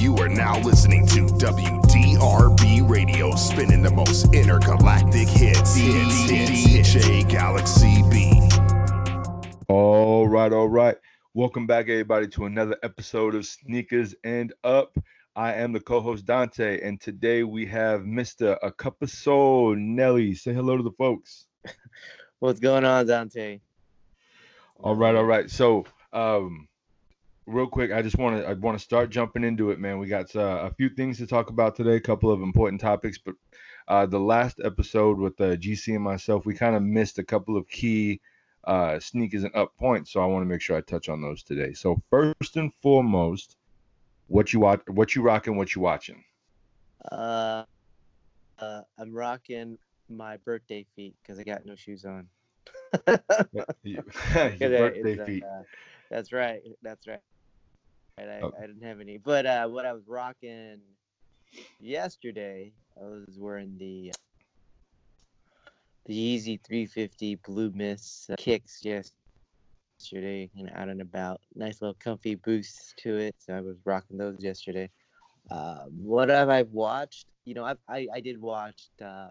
[0.00, 5.78] You are now listening to WDRB Radio, spinning the most intergalactic hits.
[5.78, 8.32] DJ Galaxy B.
[9.68, 10.96] All right, all right.
[11.34, 14.96] Welcome back, everybody, to another episode of Sneakers and Up.
[15.36, 18.56] I am the co-host Dante, and today we have Mr.
[18.62, 20.34] A Cup of Soul, Nelly.
[20.34, 21.44] Say hello to the folks.
[22.38, 23.60] What's going on, Dante?
[24.82, 25.50] All right, all right.
[25.50, 26.68] So, um,
[27.46, 29.98] real quick, I just want to I want to start jumping into it, man.
[29.98, 33.18] We got uh, a few things to talk about today, a couple of important topics,
[33.18, 33.34] but
[33.88, 37.56] uh, the last episode with uh, GC and myself, we kind of missed a couple
[37.56, 38.20] of key
[38.64, 41.42] uh, sneakers and up points, so I want to make sure I touch on those
[41.42, 41.72] today.
[41.72, 43.56] So first and foremost,
[44.28, 46.22] what you watch, what you rocking, what you watching?
[47.10, 47.64] Uh,
[48.58, 49.78] uh I'm rocking
[50.08, 52.28] my birthday feet because I got no shoes on.
[53.82, 55.44] Your birthday it's, feet.
[55.44, 55.62] uh,
[56.10, 56.60] that's right.
[56.82, 57.20] That's right.
[58.18, 58.52] And I, Oh.
[58.58, 60.80] I didn't have any, but uh, what I was rocking
[61.78, 64.12] yesterday, I was wearing the
[66.06, 71.40] the Yeezy 350 Blue Mist uh, kicks yesterday, and out and about.
[71.54, 73.36] Nice little comfy boost to it.
[73.38, 74.90] So I was rocking those yesterday.
[75.50, 77.26] Uh, what have I watched?
[77.44, 79.28] You know, I've, I I did watch uh,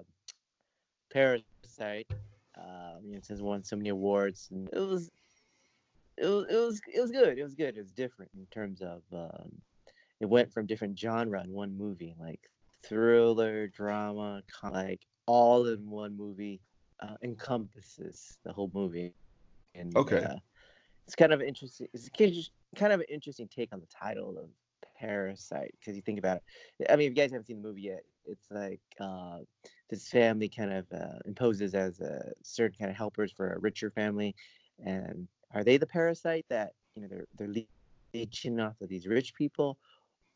[1.11, 2.07] Parasite.
[2.57, 5.09] Um, you know, since won so many awards, and it was
[6.21, 7.37] it was it was it was good.
[7.37, 7.77] It was good.
[7.77, 9.51] It was different in terms of um,
[10.19, 12.41] it went from different genre in one movie, like
[12.83, 16.61] thriller, drama, com- like all in one movie
[17.01, 19.13] uh, encompasses the whole movie.
[19.75, 20.23] And Okay.
[20.23, 20.35] uh,
[21.05, 21.87] it's kind of interesting.
[21.93, 22.45] It's kind of-
[22.75, 24.49] kind of an interesting take on the title of
[24.97, 26.41] Parasite because you think about
[26.79, 26.87] it.
[26.89, 29.39] I mean, if you guys haven't seen the movie yet, it's like uh,
[29.89, 33.89] this family kind of uh, imposes as a certain kind of helpers for a richer
[33.89, 34.35] family,
[34.85, 37.53] and are they the parasite that you know they're they're
[38.13, 39.79] leeching off of these rich people,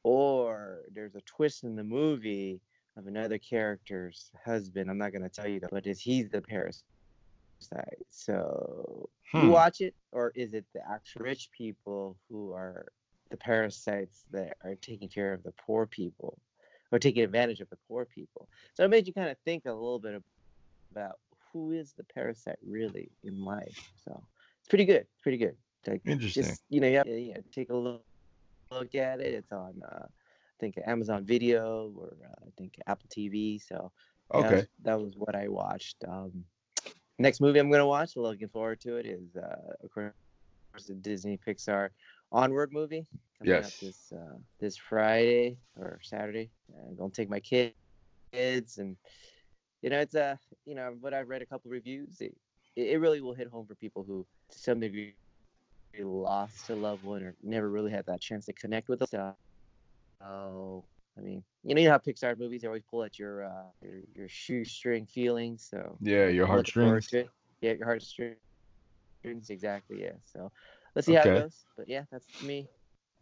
[0.04, 2.62] or there's a twist in the movie
[2.98, 4.90] of another character's husband.
[4.90, 6.86] I'm not gonna tell you that, but is he's the parasite?
[8.10, 9.50] So you Hmm.
[9.50, 12.88] watch it, or is it the actual rich people who are
[13.30, 16.40] the parasites that are taking care of the poor people,
[16.92, 18.50] or taking advantage of the poor people?
[18.74, 20.22] So it made you kind of think a little bit
[20.92, 21.20] about
[21.54, 23.78] who is the parasite really in life.
[23.96, 24.28] So
[24.68, 25.02] pretty good.
[25.02, 25.56] It's pretty good.
[25.88, 26.44] Like, Interesting.
[26.44, 28.04] Just you know, to yeah, take a look
[28.72, 29.34] look at it.
[29.34, 33.60] It's on uh, I think Amazon Video or uh, I think Apple TV.
[33.62, 33.92] So
[34.34, 34.56] yeah, that Okay.
[34.56, 35.98] was- that was what I watched.
[36.08, 36.46] Um,
[37.20, 40.14] next movie I'm gonna watch, looking forward to it, is uh, of course
[40.88, 41.90] the Disney Pixar
[42.32, 43.06] Onward movie
[43.44, 43.78] Yes.
[43.80, 46.50] this uh, this Friday or Saturday.
[46.88, 47.76] I'm gonna take my kids
[48.78, 48.96] and
[49.82, 50.36] you know it's uh
[50.66, 52.22] you know what I've read a couple reviews.
[52.22, 52.36] It,
[52.76, 55.16] it really will hit home for people who to some degree
[56.00, 59.08] lost a loved one or never really had that chance to connect with them.
[59.12, 59.36] So,
[60.26, 60.86] oh,
[61.18, 63.64] I mean, you know, you know how Pixar movies they always pull at your uh,
[63.82, 65.68] your, your shoestring feelings.
[65.70, 67.14] So Yeah, your heartstrings.
[67.62, 68.38] Yeah, your heartstrings.
[69.50, 70.02] Exactly.
[70.02, 70.14] Yeah.
[70.34, 70.52] So
[70.96, 71.66] let's see how it goes.
[71.78, 72.68] But yeah, that's me.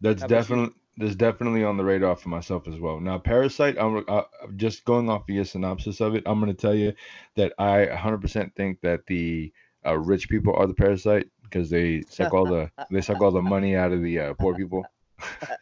[0.00, 0.56] That's How about you?
[0.56, 3.00] definitely that's definitely on the radar for myself as well.
[3.00, 4.22] Now, Parasite, I'm uh,
[4.56, 6.22] just going off of your synopsis of it.
[6.26, 6.92] I'm going to tell you
[7.36, 9.52] that I 100% think that the
[9.86, 13.42] uh, rich people are the parasite because they suck all the they suck all the
[13.54, 14.84] money out of the uh, poor people.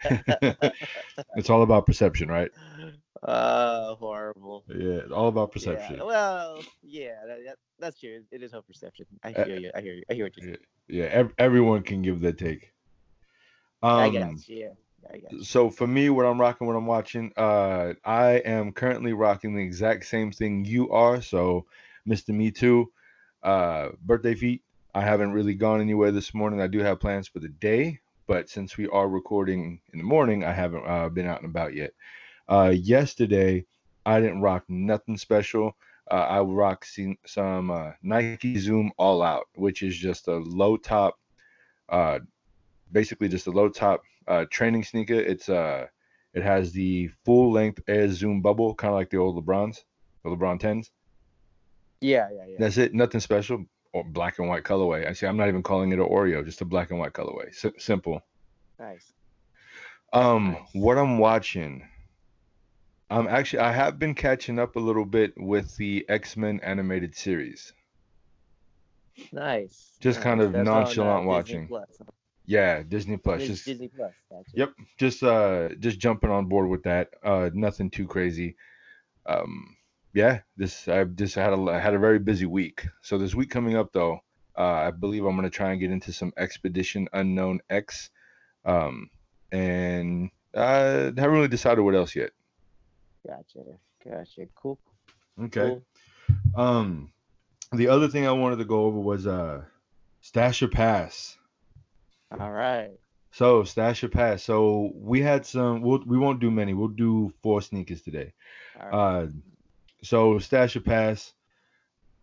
[1.37, 2.51] it's all about perception, right?
[3.23, 4.65] Uh, horrible.
[4.69, 5.97] Yeah, all about perception.
[5.99, 8.23] Yeah, well, yeah, that, that, that's true.
[8.31, 9.07] It is whole perception.
[9.23, 9.71] I Uh, hear you.
[9.75, 10.03] I hear you.
[10.11, 10.57] I hear what you're Yeah,
[10.89, 11.05] saying.
[11.05, 12.73] yeah ev- everyone can give their take.
[13.83, 14.57] I Um, got you.
[14.57, 14.69] Yeah,
[15.11, 15.43] I you.
[15.43, 19.63] so for me, what I'm rocking, what I'm watching, uh, I am currently rocking the
[19.63, 21.21] exact same thing you are.
[21.23, 21.67] So,
[22.07, 22.33] Mr.
[22.33, 22.91] Me Too,
[23.43, 24.63] uh, birthday feet.
[24.95, 26.61] I haven't really gone anywhere this morning.
[26.61, 30.45] I do have plans for the day, but since we are recording in the morning,
[30.45, 31.93] I haven't uh, been out and about yet.
[32.49, 33.65] Uh, yesterday,
[34.05, 35.77] I didn't rock nothing special.
[36.11, 41.19] Uh, I rocked some, uh, Nike Zoom All Out, which is just a low top,
[41.89, 42.19] uh,
[42.91, 44.03] basically just a low top
[44.51, 45.15] training sneaker.
[45.15, 45.87] It's uh,
[46.35, 49.85] it has the full length Air Zoom bubble, kind of like the old LeBrons,
[50.25, 50.91] the LeBron tens.
[52.01, 52.57] Yeah, yeah, yeah.
[52.59, 52.95] That's it.
[52.95, 53.65] Nothing special.
[53.93, 55.09] Or black and white colorway.
[55.09, 55.27] I see.
[55.27, 57.53] I'm not even calling it an Oreo, just a black and white colorway.
[57.53, 58.23] Si- simple.
[58.79, 59.13] Nice.
[60.13, 60.69] Um, Nice.
[60.75, 61.89] what I'm watching.
[63.11, 67.73] I'm actually I have been catching up a little bit with the X-Men animated series.
[69.33, 69.97] Nice.
[70.01, 70.25] Just nice.
[70.25, 71.67] kind of That's uh, nonchalant watching.
[71.67, 71.89] Plus.
[72.47, 73.41] Yeah, Disney Plus.
[73.41, 74.13] Dis- Just Disney Plus.
[74.31, 74.51] Gotcha.
[74.55, 77.11] Yep, just uh just jumping on board with that.
[77.25, 78.57] Uh nothing too crazy.
[79.27, 79.77] Um
[80.13, 82.87] yeah, this I've just had a I had a very busy week.
[83.03, 84.21] So this week coming up though,
[84.57, 88.11] uh I believe I'm going to try and get into some Expedition Unknown X.
[88.65, 89.11] Um
[89.53, 92.31] and uh, I haven't really decided what else yet.
[93.27, 93.61] Gotcha.
[94.05, 94.47] Gotcha.
[94.55, 94.79] Cool.
[95.45, 95.61] Okay.
[95.61, 95.83] Cool.
[96.55, 97.13] Um,
[97.73, 99.63] the other thing I wanted to go over was uh,
[100.21, 101.37] stash or pass.
[102.39, 102.91] All right.
[103.33, 104.43] So stash or pass.
[104.43, 105.83] So we had some.
[105.83, 106.75] We'll, we won't do many.
[106.75, 108.33] We'll do four sneakers today.
[108.81, 109.23] All right.
[109.23, 109.27] Uh,
[110.03, 111.33] so stash or pass.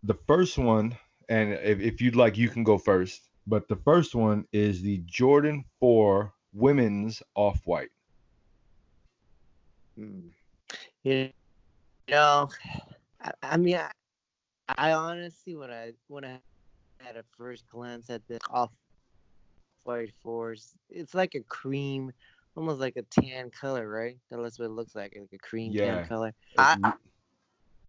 [0.02, 0.96] The first one,
[1.28, 3.28] and if, if you'd like, you can go first.
[3.46, 7.90] But the first one is the Jordan Four Women's Off White.
[9.96, 10.28] Hmm.
[11.02, 11.30] You
[12.10, 12.50] know,
[13.22, 13.90] I, I mean, I,
[14.76, 16.40] I honestly, when I when I
[17.00, 18.70] had a first glance at the off
[19.84, 22.12] white fours, it's like a cream,
[22.54, 24.18] almost like a tan color, right?
[24.30, 25.96] That's what it looks like, like a cream Yeah.
[25.96, 26.34] tan color.
[26.58, 26.92] I,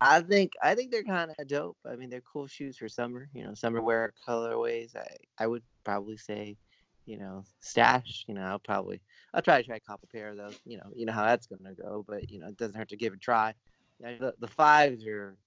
[0.01, 1.78] I think I think they're kind of dope.
[1.86, 3.30] I mean, they're cool shoes for summer.
[3.34, 4.96] You know, summer wear colorways.
[4.96, 5.07] I
[5.38, 6.57] I would probably say,
[7.06, 8.25] you know, stash.
[8.28, 9.01] You know, I'll probably
[9.34, 10.60] I'll try to try a couple pair of those.
[10.66, 12.98] You know, you know how that's gonna go, but you know, it doesn't hurt to
[12.98, 13.54] give it a try.
[14.00, 15.38] The, the fives are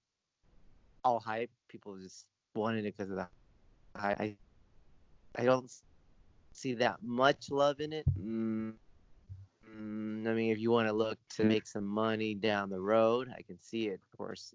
[1.03, 1.51] all hype.
[1.69, 2.25] People just
[2.55, 3.27] wanted it because of the
[3.97, 4.19] hype.
[4.19, 4.37] I
[5.35, 5.71] I don't
[6.53, 8.07] see that much love in it.
[8.19, 8.75] Mm,
[9.75, 13.33] mm, I mean, if you want to look to make some money down the road,
[13.35, 14.53] I can see it, of course,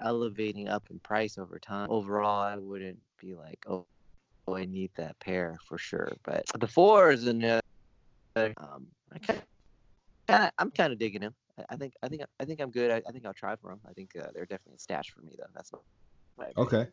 [0.00, 1.88] elevating up in price over time.
[1.90, 3.86] Overall, I wouldn't be like, oh,
[4.46, 6.12] oh I need that pair for sure.
[6.24, 7.60] But the four is another.
[8.36, 9.42] Um, I kind
[10.58, 11.34] I'm kind of digging them.
[11.70, 12.90] I, think, I think, I think I'm good.
[12.90, 13.80] I, I think I'll try for them.
[13.88, 15.46] I think uh, they're definitely a stash for me, though.
[15.54, 15.78] That's my,
[16.38, 16.52] my.
[16.56, 16.86] Okay.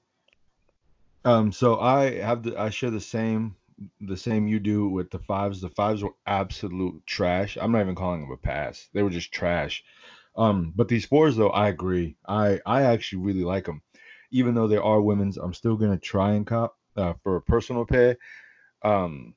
[1.26, 3.56] Um, so I have the I share the same
[4.02, 5.62] the same you do with the fives.
[5.62, 7.58] The fives were absolute trash.
[7.60, 8.90] I'm not even calling them a pass.
[8.94, 9.84] They were just trash.
[10.36, 12.18] Um, but these fours though, I agree.
[12.28, 13.82] I I actually really like them.
[14.32, 17.86] Even though they are women's, I'm still gonna try and cop uh, for a personal
[17.86, 18.18] pair.
[18.84, 19.36] Um,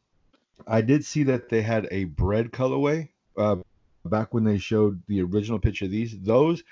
[0.67, 3.57] I did see that they had a bread colorway uh,
[4.05, 6.19] back when they showed the original picture of these.
[6.19, 6.63] Those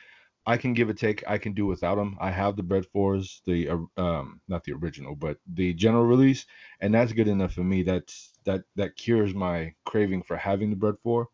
[0.46, 1.24] I can give a take.
[1.26, 2.16] I can do without them.
[2.20, 6.44] I have the bread fours, the um, not the original, but the general release,
[6.80, 7.82] and that's good enough for me.
[7.82, 11.28] That's that that cures my craving for having the bread four.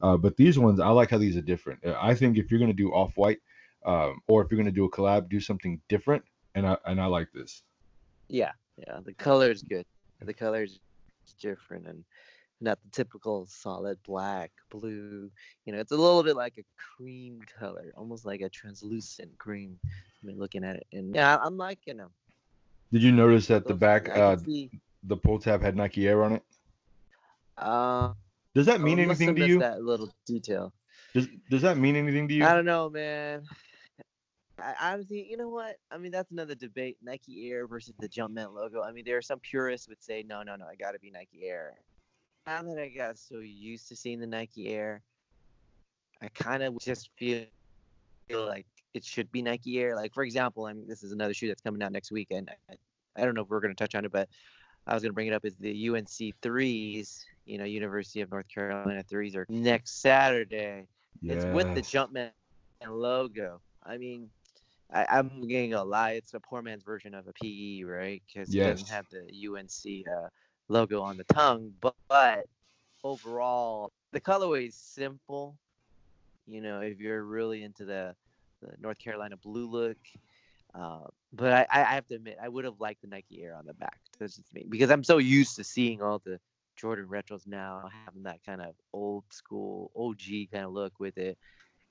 [0.00, 1.84] Uh, but these ones, I like how these are different.
[1.84, 3.38] Uh, I think if you're gonna do off white,
[3.84, 6.24] um, or if you're gonna do a collab, do something different.
[6.54, 7.62] And I and I like this.
[8.28, 9.00] Yeah, yeah.
[9.04, 9.84] The color is good.
[10.20, 10.80] The color is
[11.40, 12.04] different and
[12.60, 15.30] not the typical solid black, blue.
[15.64, 19.78] You know, it's a little bit like a cream color, almost like a translucent cream.
[19.84, 22.10] I mean, looking at it, and yeah, I'm liking them.
[22.92, 24.70] Did you notice that the back, uh, see,
[25.02, 26.42] the pull tab had Nike Air on it?
[27.58, 28.12] uh,
[28.54, 29.58] Does that mean anything to you?
[29.58, 30.72] That little detail.
[31.14, 32.44] Does Does that mean anything to you?
[32.44, 33.42] I don't know, man.
[34.58, 35.76] I honestly, you know what?
[35.90, 36.96] I mean, that's another debate.
[37.02, 38.82] Nike Air versus the Jumpman logo.
[38.82, 41.10] I mean, there are some purists would say, no, no, no, I got to be
[41.10, 41.74] Nike Air.
[42.46, 45.02] Now that I got so used to seeing the Nike Air,
[46.22, 47.44] I kind of just feel
[48.28, 49.96] feel like it should be Nike Air.
[49.96, 52.50] Like, for example, I mean, this is another shoe that's coming out next weekend.
[52.70, 52.74] I,
[53.16, 54.28] I don't know if we're going to touch on it, but
[54.86, 55.44] I was going to bring it up.
[55.44, 57.24] Is the UNC threes?
[57.46, 60.86] You know, University of North Carolina threes are next Saturday.
[61.22, 61.90] It's with the Yes.
[61.90, 62.30] Jumpman
[62.88, 63.60] logo.
[63.84, 64.30] I mean,
[64.92, 66.12] I, I'm getting a lie.
[66.12, 68.22] It's a poor man's version of a PE, right?
[68.26, 70.28] Because it doesn't have the UNC uh,
[70.68, 71.72] logo on the tongue.
[71.80, 72.46] But, but
[73.04, 75.56] overall, the colorway is simple.
[76.46, 78.14] You know, if you're really into the,
[78.62, 79.98] the North Carolina blue look.
[80.74, 83.66] Uh, but I, I have to admit, I would have liked the Nike Air on
[83.66, 83.98] the back.
[84.18, 86.38] That's just me because I'm so used to seeing all the
[86.76, 91.38] Jordan retros now, having that kind of old school OG kind of look with it.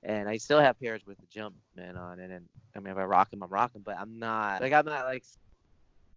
[0.02, 2.44] And I still have pairs with the Jumpman on it, and
[2.76, 3.80] I mean, if I rock them, I'm rocking.
[3.80, 5.24] But I'm not like I'm not like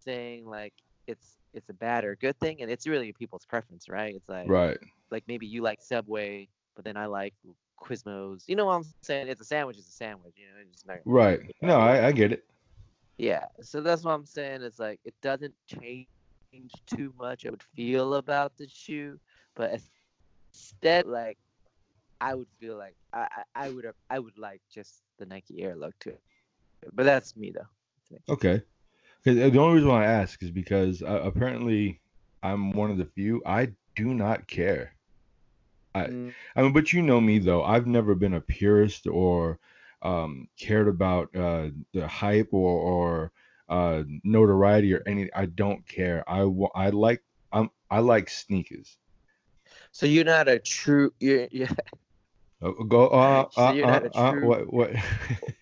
[0.04, 0.74] saying like
[1.10, 4.14] it's it's a bad or a good thing, and it's really people's preference, right?
[4.14, 4.78] It's like Right.
[5.10, 7.34] like maybe you like Subway, but then I like
[7.82, 8.44] Quiznos.
[8.48, 9.28] You know what I'm saying?
[9.28, 9.78] It's a sandwich.
[9.78, 10.34] It's a sandwich.
[10.36, 11.40] You know, it's just not, Right.
[11.62, 12.44] No, I, I get it.
[13.18, 13.46] yeah.
[13.62, 14.62] So that's what I'm saying.
[14.62, 16.06] It's like it doesn't change
[16.86, 17.46] too much.
[17.46, 19.18] I would feel about the shoe,
[19.56, 19.80] but
[20.52, 21.38] instead, like
[22.20, 25.62] I would feel like I I, I would have I would like just the Nike
[25.62, 26.20] Air look to it.
[26.92, 27.68] But that's me though.
[28.28, 28.62] Okay.
[29.24, 32.00] 'Cause the only reason why I ask is because uh, apparently
[32.42, 33.42] I'm one of the few.
[33.46, 34.94] I do not care.
[35.94, 37.62] I- Mm, I mean, but you know me though.
[37.64, 39.58] I've never been a purist or
[40.02, 43.32] um, cared about uh, the hype or or
[43.68, 45.32] uh, notoriety or any.
[45.34, 46.24] I don't care.
[46.28, 46.40] I
[46.74, 47.22] I like
[47.52, 48.98] I'm I like sneakers.
[49.92, 51.12] So you're not a true.
[51.20, 51.68] You're, you're,
[52.62, 53.08] Uh, go.
[53.08, 54.92] Uh, so uh, you're uh, not a uh, true- what what?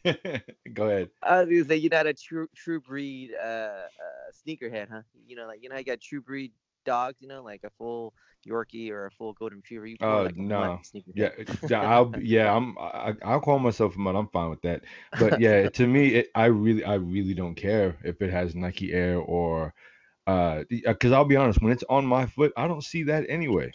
[0.75, 1.11] go ahead.
[1.23, 5.03] I was gonna say you're not a true true breed uh, uh sneakerhead, huh?
[5.27, 6.53] You know, like you know, you got true breed
[6.85, 8.15] dogs, you know, like a full
[8.47, 9.87] Yorkie or a full Golden Retriever.
[9.87, 10.81] You Uh, like no.
[10.85, 11.15] sneakerhead.
[11.15, 11.31] Yeah,
[11.69, 14.15] yeah, I'll yeah, I'm I, I'll call myself a mutt.
[14.17, 14.83] I'm fine with that.
[15.15, 18.93] But yeah, to me, it, I really I really don't care if it has Nike
[18.93, 19.75] Air or
[20.27, 23.75] uh because I'll be honest, when it's on my foot, I don't see that anyway.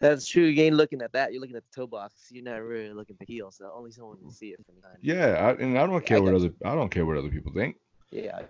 [0.00, 0.44] That's true.
[0.44, 1.32] You ain't looking at that.
[1.32, 2.14] You're looking at the toe box.
[2.30, 4.98] You're not really looking at the heel, so only someone can see it from behind.
[5.02, 7.52] Yeah, I, and I don't care I what other I don't care what other people
[7.52, 7.76] think.
[8.10, 8.42] Yeah.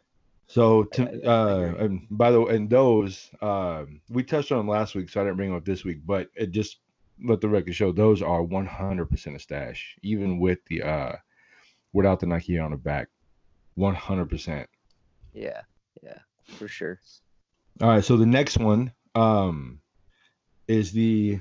[0.46, 4.94] So to uh, and by the way, and those um, we touched on them last
[4.94, 6.00] week, so I didn't bring them up this week.
[6.04, 6.78] But it just
[7.24, 11.12] let the record show those are 100% a stash, even with the uh,
[11.92, 13.08] without the Nike on the back,
[13.78, 14.66] 100%.
[15.32, 15.62] Yeah.
[16.02, 16.18] Yeah.
[16.44, 17.00] For sure.
[17.80, 19.80] All right, so the next one um,
[20.68, 21.40] is the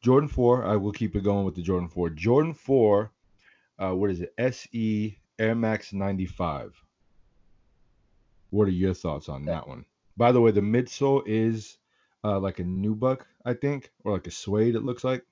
[0.00, 0.64] Jordan 4.
[0.64, 2.10] I will keep it going with the Jordan 4.
[2.10, 3.12] Jordan 4,
[3.78, 4.32] uh, what is it?
[4.38, 6.72] SE Air Max 95.
[8.50, 9.84] What are your thoughts on that one?
[10.16, 11.78] By the way, the midsole is
[12.22, 14.74] uh, like a nubuck, I think, or like a suede.
[14.74, 15.24] It looks like.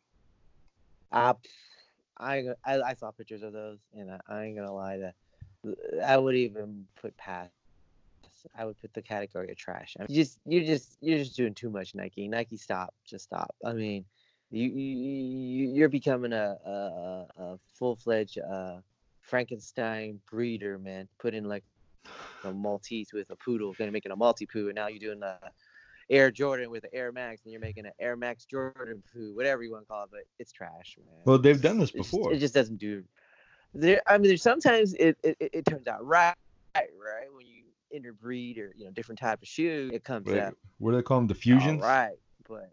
[1.12, 1.34] I,
[2.18, 5.14] I, I, I saw pictures of those, and I, I ain't gonna lie that
[6.04, 7.52] I would even put past.
[8.56, 9.97] I would put the category of trash.
[9.99, 12.28] I mean, you just you're just you're just doing too much, Nike.
[12.28, 13.54] Nike, stop, just stop.
[13.64, 14.04] I mean,
[14.50, 18.78] you you you- you're becoming a a, a- full fledged uh,
[19.23, 21.09] Frankenstein breeder, man.
[21.18, 21.64] Put in like
[22.44, 25.38] a Maltese with a poodle, gonna make it a Maltipoo, and now you're doing a
[26.09, 29.62] Air Jordan with an Air Max, and you're making an Air Max Jordan poo, whatever
[29.62, 31.20] you want to call it, but it's trash, man.
[31.25, 32.32] Well, they've done this It's just- before.
[32.32, 33.04] it just doesn't do.
[33.73, 36.35] There, I mean, there's sometimes it, it, it it turns out right,
[36.75, 37.60] right when you
[37.90, 41.02] interbreed or you know different type of shoe, it comes Wait, out what do they
[41.02, 41.26] call them?
[41.26, 41.82] The fusions.
[41.82, 42.16] all right.
[42.49, 42.70] But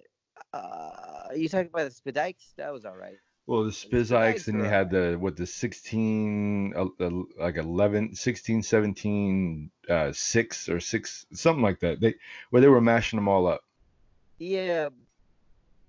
[0.53, 2.55] uh, you talking about the Spizikes?
[2.57, 3.17] That was all right.
[3.45, 7.09] Well, the Spizikes, and you had the what the 16, uh, uh,
[7.39, 12.01] like 11, 16, 17, uh, six or six, something like that.
[12.01, 12.15] They
[12.49, 13.61] where they were mashing them all up.
[14.37, 14.89] Yeah,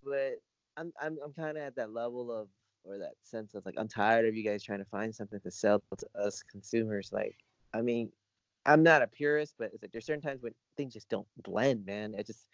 [0.04, 0.40] but
[0.76, 2.48] I'm I'm I'm kind of at that level of
[2.84, 5.50] or that sense of like I'm tired of you guys trying to find something to
[5.50, 7.10] sell to us consumers.
[7.12, 7.36] Like,
[7.74, 8.10] I mean,
[8.66, 11.86] I'm not a purist, but it's like there's certain times when things just don't blend,
[11.86, 12.14] man.
[12.18, 12.46] I just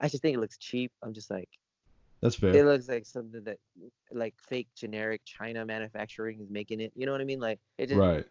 [0.00, 0.92] I just think it looks cheap.
[1.02, 1.48] I'm just like
[2.22, 2.54] That's fair.
[2.54, 6.92] it looks like something that mm, like fake generic China manufacturing is making it.
[6.94, 7.40] You know what I mean?
[7.40, 8.24] Like it just, right.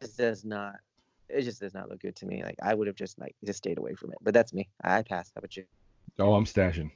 [0.00, 0.76] just does not.
[1.28, 2.42] It just does not look good to me.
[2.42, 4.18] Like I would have just like just stayed away from it.
[4.22, 4.68] But that's me.
[4.82, 5.32] I passed.
[5.34, 5.64] How about you?
[6.18, 6.90] Oh, I'm stashing.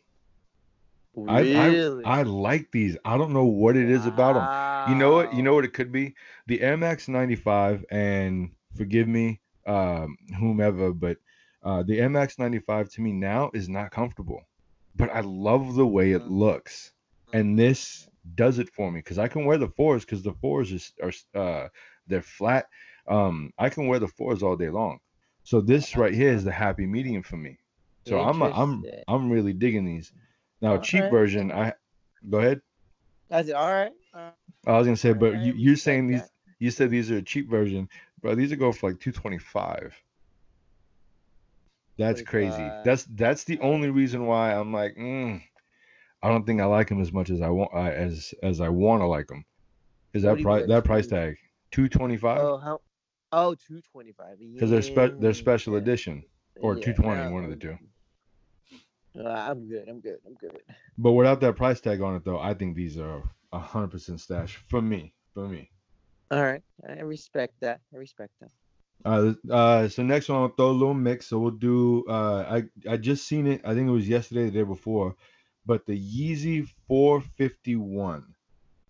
[1.29, 2.05] I, Really?
[2.05, 2.97] I I like these.
[3.05, 4.93] I don't know what it is about them.
[4.93, 5.35] You know what?
[5.35, 6.15] You know what it could be?
[6.49, 11.19] The Max 95, and forgive me, um, whomever, but
[11.63, 14.43] uh, the MX95 to me now is not comfortable.
[14.97, 16.93] But I love the way it looks,
[17.33, 20.71] and this does it for me because I can wear the fours because the fours
[20.73, 21.69] is, are uh,
[22.07, 22.67] they're flat.
[23.09, 25.01] Um, I can wear the fours all day long.
[25.43, 27.59] So this right here is the happy medium for me.
[28.07, 30.13] So I'm a, I'm I'm really digging these.
[30.61, 31.11] Now, cheap Alright.
[31.11, 31.73] version, I
[32.29, 32.61] go ahead.
[33.29, 33.55] That's it.
[33.55, 33.93] all right.
[34.15, 34.33] all right.
[34.67, 36.23] I was gonna say, but you, you're saying these.
[36.61, 37.89] You said these are a cheap version,
[38.25, 38.35] bro.
[38.35, 39.95] These are going for like 225.
[41.99, 42.57] That's crazy.
[42.57, 42.85] 25.
[42.85, 45.41] That's that's the only reason why I'm like, mm,
[46.23, 48.71] I don't think I like them as much as I want uh, as as I
[48.71, 49.45] want to like them.
[50.15, 51.37] Is What that price that price tag
[51.71, 52.41] 225?
[52.41, 52.81] Oh, how?
[53.31, 54.39] Oh, 225.
[54.39, 56.25] Because they're spe- they're special edition
[56.63, 57.79] or Yeah, 220, no, one of the two.
[59.17, 59.89] Uh, I'm good.
[59.89, 60.19] I'm good.
[60.27, 60.59] I'm good.
[60.99, 64.21] But without that price tag on it though, I think these are a hundred percent
[64.21, 65.15] stash for me.
[65.35, 65.71] For me.
[66.31, 66.63] All right.
[66.89, 67.81] I respect that.
[67.93, 68.51] I respect that.
[69.05, 71.27] Uh, uh, so next one I'll throw a little mix.
[71.27, 72.05] So we'll do.
[72.09, 73.61] Uh, I I just seen it.
[73.65, 75.17] I think it was yesterday, the day before,
[75.67, 78.25] but the Yeezy 451.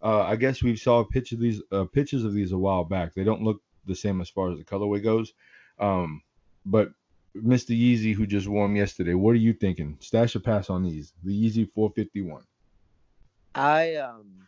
[0.02, 2.84] Uh, I guess we saw a picture of these uh, pictures of these a while
[2.84, 3.14] back.
[3.14, 5.32] They don't look the same as far as the colorway goes.
[5.78, 6.22] Um,
[6.64, 6.90] but
[7.34, 7.76] Mr.
[7.76, 9.96] Yeezy, who just wore them yesterday, what are you thinking?
[10.00, 11.12] Stash or pass on these?
[11.24, 12.42] The Yeezy 451.
[13.54, 14.46] I um,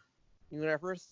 [0.50, 1.08] when I first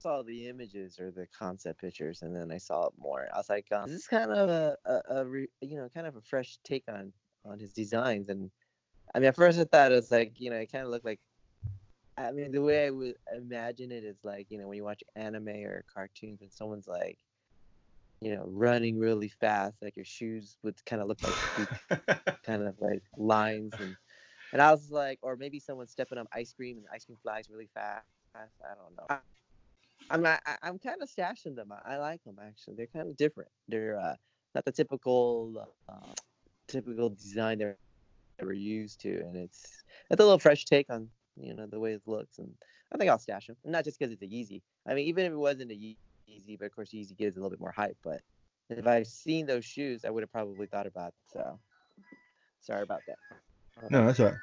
[0.00, 3.48] saw the images or the concept pictures, and then I saw it more, I was
[3.48, 6.20] like, um, this is kind of a, a, a re, you know, kind of a
[6.20, 7.12] fresh take on
[7.44, 8.28] on his designs.
[8.28, 8.50] And
[9.14, 11.04] I mean, at first I thought it was like, you know, it kind of looked
[11.04, 11.20] like.
[12.16, 15.04] I mean, the way I would imagine it is like, you know, when you watch
[15.14, 17.18] anime or cartoons, and someone's like,
[18.20, 22.02] you know, running really fast, like your shoes would kind of look like
[22.42, 23.96] kind of like lines and
[24.52, 27.18] and I was like, or maybe someone stepping on ice cream and the ice cream
[27.22, 28.04] flies really fast.
[28.34, 29.18] I don't know.
[30.10, 31.72] I, I'm not, I, I'm kind of stashing them.
[31.72, 32.76] I, I like them actually.
[32.76, 33.50] They're kind of different.
[33.68, 34.14] They're uh,
[34.54, 36.12] not the typical uh,
[36.68, 37.76] typical design that
[38.42, 41.08] we're used to, and it's it's a little fresh take on
[41.40, 42.38] you know the way it looks.
[42.38, 42.52] And
[42.92, 44.62] I think I'll stash them, not just because it's a Yeezy.
[44.86, 45.98] I mean, even if it wasn't a Ye-
[46.28, 47.96] Yeezy, but of course Yeezy gives a little bit more hype.
[48.02, 48.22] But
[48.70, 51.58] if I've seen those shoes, I would have probably thought about It, so
[52.60, 53.18] Sorry about that.
[53.90, 54.34] No, that's all right.
[54.34, 54.40] Is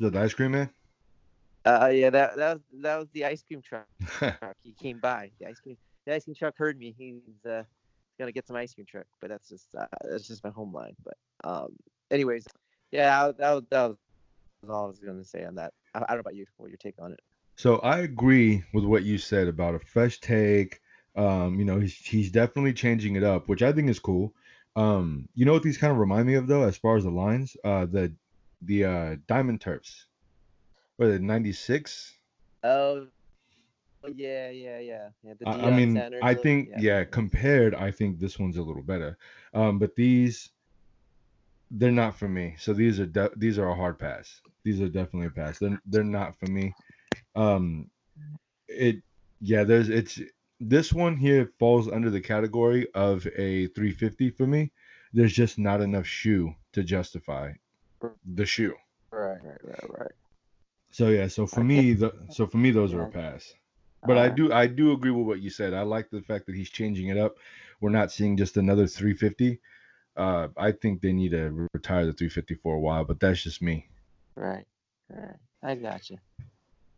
[0.00, 0.70] that the ice cream man?
[1.64, 3.86] Uh, yeah, that that was that was the ice cream truck.
[4.64, 5.30] He came by.
[5.40, 5.76] The ice cream
[6.06, 6.94] the ice cream truck heard me.
[6.96, 7.62] He's uh
[8.18, 10.94] gonna get some ice cream truck, but that's just uh, that's just my home line.
[11.04, 11.14] But
[11.44, 11.76] um,
[12.10, 12.46] anyways,
[12.90, 13.96] yeah, that was that was
[14.68, 15.72] all I was gonna say on that.
[15.94, 16.46] I, I don't know about you.
[16.56, 17.20] What your take on it?
[17.56, 20.80] So I agree with what you said about a fresh take.
[21.16, 24.34] Um, you know, he's he's definitely changing it up, which I think is cool.
[24.74, 27.10] Um, you know what these kind of remind me of though, as far as the
[27.10, 28.12] lines, uh, the
[28.62, 30.06] the uh Diamond Turfs,
[31.02, 32.14] what is it, ninety six?
[32.62, 33.06] Oh,
[34.14, 35.08] yeah, yeah, yeah.
[35.24, 37.02] yeah the I, I mean, Sanders I think yeah.
[37.04, 39.18] compared, I think this one's a little better.
[39.52, 40.50] Um, but these,
[41.72, 42.54] they're not for me.
[42.58, 44.40] So these are de- these are a hard pass.
[44.62, 45.58] These are definitely a pass.
[45.58, 46.72] They're they're not for me.
[47.34, 47.90] Um,
[48.68, 49.02] it
[49.40, 49.64] yeah.
[49.64, 50.20] There's it's
[50.60, 54.70] this one here falls under the category of a 350 for me.
[55.12, 57.52] There's just not enough shoe to justify
[58.34, 58.74] the shoe.
[59.10, 60.12] Right, right, right, right.
[60.92, 63.54] So yeah, so for me, the so for me those are a pass.
[64.06, 65.74] But I do I do agree with what you said.
[65.74, 67.36] I like the fact that he's changing it up.
[67.80, 69.58] We're not seeing just another 350.
[70.16, 73.62] Uh, I think they need to retire the 350 for a while, but that's just
[73.62, 73.88] me.
[74.36, 74.66] Right,
[75.08, 75.36] right.
[75.62, 76.18] I got you.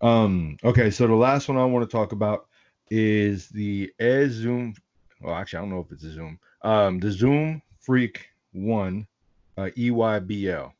[0.00, 2.48] Um, okay, so the last one I want to talk about
[2.90, 4.74] is the Air Zoom.
[5.20, 6.38] Well, actually, I don't know if it's a Zoom.
[6.62, 9.06] Um, the Zoom Freak One,
[9.56, 10.72] uh, EYBL.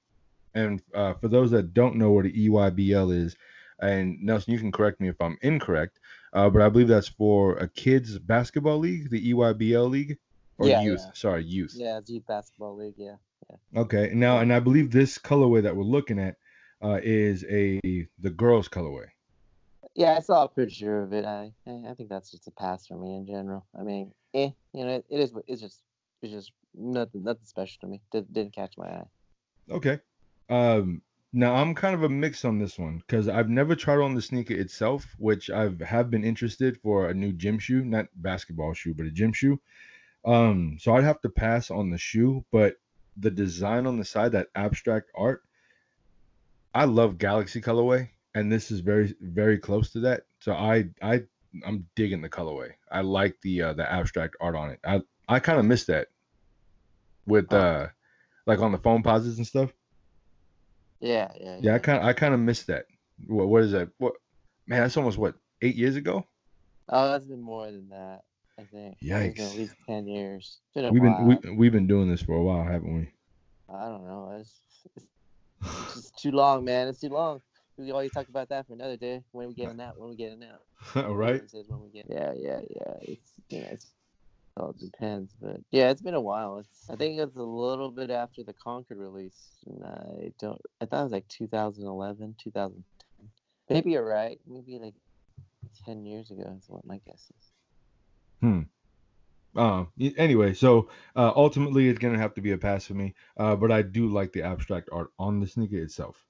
[0.55, 3.37] And uh, for those that don't know what an EYBL is,
[3.81, 5.99] and Nelson, you can correct me if I'm incorrect,
[6.33, 10.19] uh, but I believe that's for a kids basketball league, the EYBL league,
[10.59, 11.03] or Yeah, youth.
[11.05, 11.13] yeah.
[11.15, 11.75] Sorry, youth.
[11.77, 12.95] Yeah, youth basketball league.
[12.97, 13.17] Yeah.
[13.77, 14.13] Okay.
[14.15, 16.37] Now, and I believe this colorway that we're looking at
[16.83, 19.07] uh, is a the girls colorway.
[19.95, 21.25] Yeah, I saw a picture of it.
[21.25, 23.67] I I think that's just a pass for me in general.
[23.79, 25.33] I mean, eh, you know, it, it is.
[25.47, 25.83] It's just
[26.23, 28.01] it's just nothing nothing special to me.
[28.13, 29.07] Did, didn't catch my eye.
[29.71, 30.01] Okay.
[30.49, 34.15] Um, now I'm kind of a mix on this one because I've never tried on
[34.15, 38.73] the sneaker itself, which I've have been interested for a new gym shoe, not basketball
[38.73, 39.61] shoe, but a gym shoe.
[40.25, 42.77] Um, so I'd have to pass on the shoe, but
[43.17, 45.43] the design on the side, that abstract art,
[46.73, 50.23] I love Galaxy colorway, and this is very very close to that.
[50.41, 51.23] So I I
[51.67, 52.73] I'm digging the colorway.
[52.91, 54.81] I like the uh, the abstract art on it.
[54.85, 56.09] I I kind of miss that
[57.27, 57.89] with uh
[58.47, 59.73] like on the Foamposites and stuff.
[61.01, 61.59] Yeah, yeah.
[61.61, 62.87] Yeah, I kind of I kind of missed that.
[63.27, 63.89] What what is that?
[63.99, 64.15] What
[64.67, 64.81] man?
[64.81, 66.27] That's almost what eight years ago.
[66.89, 68.23] Oh, that's been more than that.
[68.59, 68.99] I think.
[69.03, 69.41] Yikes.
[69.41, 70.59] at least ten years.
[70.75, 71.39] Been a We've been while.
[71.43, 73.11] we, we've been doing this for a while, haven't we?
[73.73, 74.37] I don't know.
[74.41, 74.61] It's,
[74.97, 75.07] it's,
[75.63, 76.89] it's just too long, man.
[76.89, 77.41] It's too long.
[77.77, 79.23] We always talk about that for another day.
[79.33, 79.99] When we getting out?
[79.99, 80.63] When we getting out?
[81.05, 81.43] All right.
[81.69, 82.07] When we get.
[82.11, 82.93] Yeah, yeah, yeah.
[83.03, 83.91] It's you know, it's
[84.57, 86.59] all depends, but yeah, it's been a while.
[86.59, 89.59] It's I think it's a little bit after the Concord release.
[89.85, 90.61] I don't.
[90.81, 93.31] I thought it was like 2011, 2010.
[93.69, 94.39] Maybe you're right.
[94.47, 94.95] Maybe like
[95.85, 97.53] 10 years ago is what my guess is.
[99.57, 99.89] Um.
[99.99, 103.15] y- Anyway, so uh, ultimately, it's gonna have to be a pass for me.
[103.37, 106.25] Uh, but I do like the abstract art on the sneaker itself.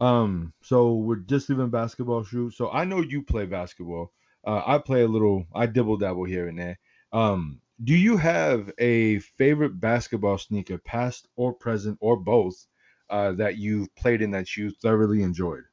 [0.00, 0.52] Um.
[0.62, 2.56] So we're just leaving basketball shoes.
[2.56, 4.12] So I know you play basketball.
[4.44, 5.46] Uh, I play a little.
[5.54, 6.78] I dibble dabble here and there.
[7.12, 7.60] Um.
[7.82, 12.66] Do you have a favorite basketball sneaker, past or present or both,
[13.08, 15.64] uh, that you've played in that you thoroughly enjoyed?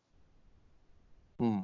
[1.38, 1.60] Hmm.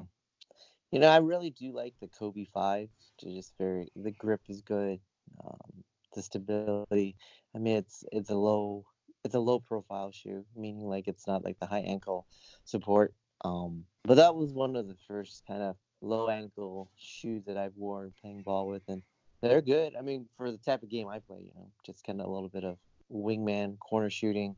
[0.91, 2.89] You know, I really do like the Kobe Five.
[3.23, 4.99] Just very the grip is good.
[5.43, 5.83] Um,
[6.13, 7.15] the stability.
[7.55, 8.86] I mean, it's it's a low
[9.23, 12.27] it's a low profile shoe, meaning like it's not like the high ankle
[12.65, 13.13] support.
[13.45, 17.77] Um, but that was one of the first kind of low ankle shoes that I've
[17.77, 19.01] worn playing ball with, and
[19.49, 19.95] they're good.
[19.97, 22.32] I mean, for the type of game I play, you know, just kind of a
[22.32, 22.77] little bit of
[23.12, 24.56] wingman corner shooting.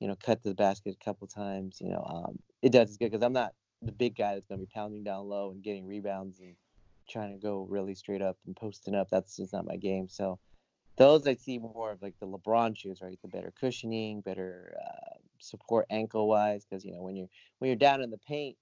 [0.00, 1.78] You know, cut to the basket a couple times.
[1.80, 4.66] You know, um, it does good because I'm not the big guy that's going to
[4.66, 6.54] be pounding down low and getting rebounds and
[7.08, 9.08] trying to go really straight up and posting up.
[9.10, 10.08] That's just not my game.
[10.08, 10.38] So
[10.98, 13.18] those I see more of like the LeBron shoes, right?
[13.22, 17.76] The better cushioning, better uh, support ankle wise, because you know when you're when you're
[17.76, 18.56] down in the paint,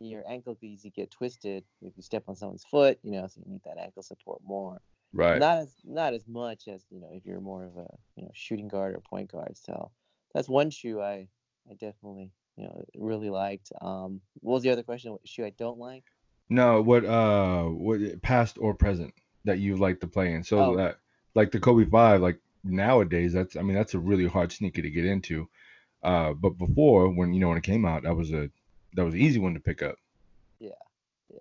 [0.00, 2.98] your ankle could easily get twisted if you step on someone's foot.
[3.02, 4.80] You know, so you need that ankle support more.
[5.12, 5.38] Right.
[5.38, 8.30] Not as not as much as you know if you're more of a you know
[8.34, 9.56] shooting guard or point guard.
[9.56, 9.90] So
[10.34, 11.28] that's one shoe I
[11.70, 13.72] I definitely you know really liked.
[13.80, 15.12] Um, what was the other question?
[15.12, 16.04] What shoe I don't like?
[16.48, 19.14] No, what uh what past or present
[19.44, 20.42] that you like to play in.
[20.44, 20.76] So Oh.
[20.76, 20.98] that
[21.34, 24.90] like the Kobe 5 like nowadays that's I mean that's a really hard sneaker to
[24.90, 25.48] get into.
[26.02, 28.50] Uh but before when you know when it came out that was a
[28.94, 29.96] that was an easy one to pick up.
[30.60, 30.70] Yeah,
[31.32, 31.38] yeah.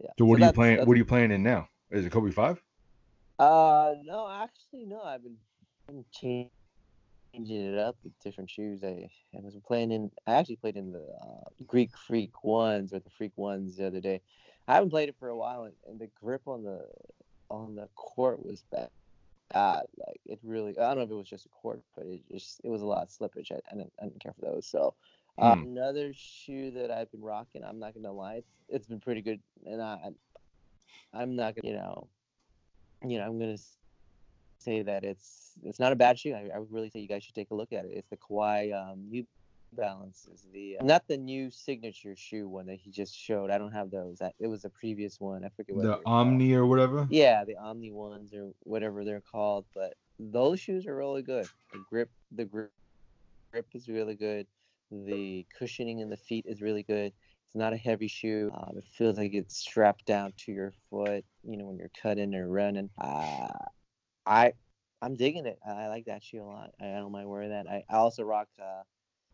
[0.00, 0.10] Yeah.
[0.18, 1.68] So what are you playing that's- what are you playing in now?
[1.90, 2.62] Is it Kobe 5?
[3.40, 5.02] Uh, no, actually, no.
[5.02, 5.38] I've been,
[5.88, 6.50] been changing
[7.34, 8.84] it up with different shoes.
[8.84, 10.10] I, I was playing in.
[10.26, 14.00] I actually played in the uh, Greek Freak ones or the Freak ones the other
[14.02, 14.20] day.
[14.68, 16.86] I haven't played it for a while, and, and the grip on the
[17.50, 18.90] on the court was bad.
[19.54, 22.22] Uh, like it really, I don't know if it was just a court, but it
[22.30, 23.50] just it was a lot of slippage.
[23.52, 24.66] I, I, didn't, I didn't care for those.
[24.66, 24.94] So
[25.38, 25.62] uh, Hmm.
[25.62, 29.40] another shoe that I've been rocking, I'm not gonna lie, it's, it's been pretty good,
[29.64, 30.10] and I
[31.14, 32.08] I'm not gonna, you know,
[33.04, 33.58] you know, I'm gonna
[34.58, 36.34] say that it's it's not a bad shoe.
[36.34, 37.92] I, I would really say you guys should take a look at it.
[37.94, 39.26] It's the Kawhi um, New
[39.72, 43.50] Balance is the uh, not the new signature shoe one that he just showed.
[43.50, 44.18] I don't have those.
[44.18, 45.44] That it was a previous one.
[45.44, 46.00] I forget what The.
[46.06, 47.06] Omni or whatever.
[47.10, 49.66] Yeah, the Omni ones or whatever they're called.
[49.74, 51.46] But those shoes are really good.
[51.72, 52.72] The grip, the grip,
[53.52, 54.46] grip is really good.
[54.90, 57.12] The cushioning in the feet is really good.
[57.50, 58.52] It's not a heavy shoe.
[58.54, 61.24] Um, it feels like it's strapped down to your foot.
[61.42, 62.90] You know when you're cutting or running.
[62.96, 63.48] Uh,
[64.24, 64.52] I
[65.02, 65.58] I'm digging it.
[65.66, 66.70] I like that shoe a lot.
[66.80, 67.66] I don't mind wearing that.
[67.66, 68.82] I, I also rock uh,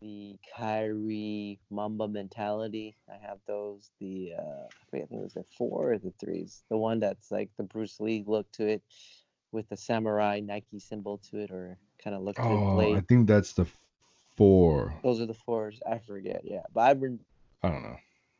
[0.00, 2.96] the Kyrie Mamba mentality.
[3.07, 3.90] I have those.
[4.00, 6.62] The uh, I think it was the four or the threes.
[6.70, 8.83] The one that's like the Bruce Lee look to it,
[9.52, 12.40] with the samurai Nike symbol to it, or kind of look.
[12.40, 12.81] Oh.
[12.81, 13.66] I think that's the
[14.38, 14.94] four.
[15.02, 15.83] Those are the fours.
[15.87, 16.40] I forget.
[16.44, 17.20] Yeah, but I've been
[17.62, 17.96] I don't know.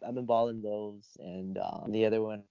[0.07, 2.43] I've been balling those, and um, the other one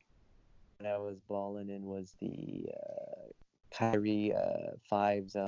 [0.79, 3.27] that I was balling in was the uh,
[3.73, 5.35] Kyrie uh, fives.
[5.35, 5.47] Uh,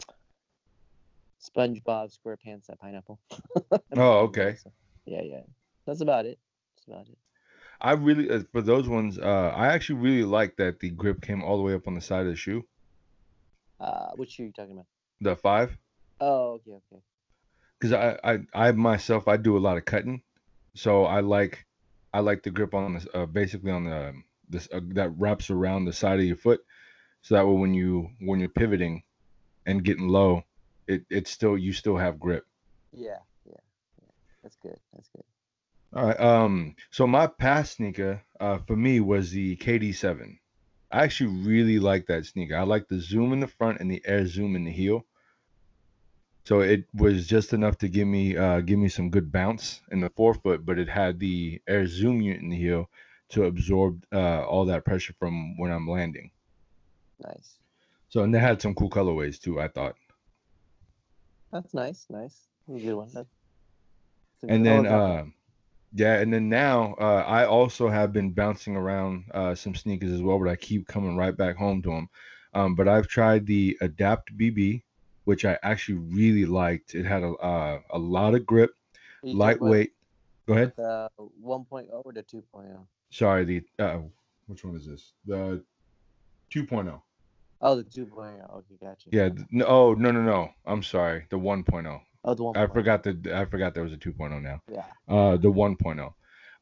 [1.41, 3.19] SpongeBob SquarePants at pineapple.
[3.95, 4.55] Oh, okay.
[4.61, 4.73] so-
[5.05, 5.41] Yeah, yeah.
[5.85, 6.39] That's about it.
[6.75, 7.17] That's about it.
[7.79, 9.19] I really uh, for those ones.
[9.19, 12.01] Uh, I actually really like that the grip came all the way up on the
[12.01, 12.63] side of the shoe.
[13.79, 14.87] Uh, which shoe are you talking about?
[15.21, 15.77] The five.
[16.19, 17.01] Oh, okay, okay.
[17.79, 20.23] because I, I I myself I do a lot of cutting,
[20.75, 21.66] so I like
[22.13, 24.13] I like the grip on this uh, basically on the
[24.49, 26.61] this uh, that wraps around the side of your foot,
[27.21, 29.03] so that way when you when you're pivoting
[29.65, 30.43] and getting low,
[30.87, 32.45] it it's still you still have grip.
[32.93, 33.59] Yeah, yeah,
[34.01, 34.11] yeah.
[34.43, 34.79] That's good.
[34.93, 35.23] That's good.
[35.93, 36.19] All right.
[36.19, 36.75] Um.
[36.91, 40.37] So my past sneaker, uh, for me was the KD7.
[40.91, 42.55] I actually really like that sneaker.
[42.55, 45.05] I like the zoom in the front and the air zoom in the heel.
[46.47, 49.99] So it was just enough to give me uh give me some good bounce in
[49.99, 52.89] the forefoot, but it had the air zoom unit in the heel
[53.31, 56.31] to absorb uh all that pressure from when I'm landing.
[57.19, 57.59] Nice.
[58.07, 59.59] So and they had some cool colorways too.
[59.59, 59.95] I thought.
[61.51, 62.05] That's nice.
[62.09, 62.47] Nice.
[62.65, 63.09] That's good one.
[63.13, 63.35] That's
[64.47, 65.25] and then oh, uh
[65.91, 70.21] yeah and then now uh i also have been bouncing around uh some sneakers as
[70.21, 72.07] well but i keep coming right back home to them
[72.53, 74.83] um but i've tried the adapt bb
[75.27, 78.71] which i actually really liked it had a uh, a lot of grip
[79.23, 79.91] you lightweight
[80.47, 81.09] go ahead The
[81.43, 82.59] 1.0 or the oh?
[82.59, 82.85] 2.0?
[83.09, 83.99] sorry the uh
[84.47, 85.61] which one is this the
[86.53, 87.01] 2.0
[87.59, 88.53] Oh, the 2.0.
[88.57, 89.09] Okay, gotcha.
[89.11, 92.57] yeah no, oh no no no i'm sorry the 1.0 Oh, the 1.0.
[92.57, 94.85] i forgot that i forgot there was a 2.0 now Yeah.
[95.09, 96.13] uh, the 1.0.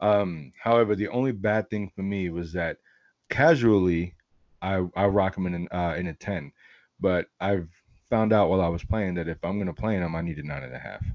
[0.02, 2.78] Um, however, the only bad thing for me was that
[3.30, 4.16] casually,
[4.62, 6.52] I I rock them in an, uh, in a 10,
[7.00, 7.70] but I've
[8.10, 10.38] found out while I was playing that if I'm gonna play in them, I need
[10.40, 11.06] a nine and a half.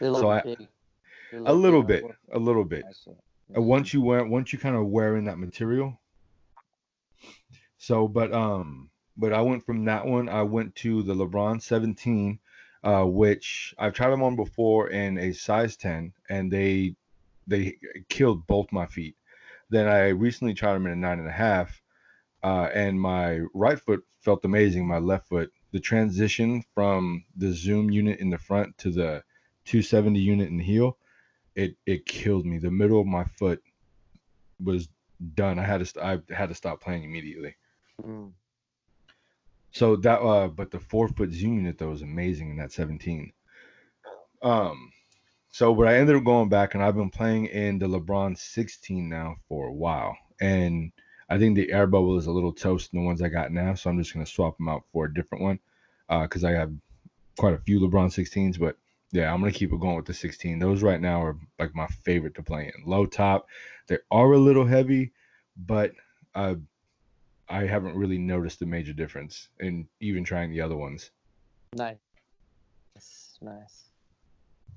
[0.00, 0.68] They're So I- big.
[1.46, 2.84] A little bit, a little bit.
[3.56, 5.98] Uh, once you wear, once you kind of wear in that material.
[7.78, 10.28] So, but um, but I went from that one.
[10.28, 12.38] I went to the LeBron 17,
[12.84, 16.94] uh, which I've tried them on before in a size 10, and they
[17.46, 17.76] they
[18.08, 19.16] killed both my feet.
[19.70, 21.81] Then I recently tried them in a nine and a half,
[22.42, 24.86] uh, and my right foot felt amazing.
[24.86, 29.22] My left foot, the transition from the zoom unit in the front to the
[29.64, 30.98] 270 unit in the heel,
[31.54, 32.58] it it killed me.
[32.58, 33.62] The middle of my foot
[34.62, 34.88] was
[35.34, 35.58] done.
[35.58, 37.54] I had to st- I had to stop playing immediately.
[38.02, 38.32] Mm.
[39.70, 43.32] So that uh but the forefoot zoom unit though was amazing in that 17.
[44.42, 44.90] Um
[45.50, 49.08] so but I ended up going back and I've been playing in the LeBron 16
[49.08, 50.16] now for a while.
[50.40, 50.92] And
[51.32, 53.72] I think the air bubble is a little toast in the ones I got now,
[53.72, 55.58] so I'm just gonna swap them out for a different one.
[56.10, 56.70] Uh because I have
[57.38, 58.76] quite a few LeBron 16s, but
[59.12, 60.58] yeah, I'm gonna keep it going with the 16.
[60.58, 62.84] Those right now are like my favorite to play in.
[62.84, 63.46] Low top,
[63.88, 65.12] they are a little heavy,
[65.56, 65.92] but
[66.34, 66.56] uh
[67.48, 71.12] I haven't really noticed a major difference in even trying the other ones.
[71.74, 71.96] Nice.
[73.40, 73.90] Nice.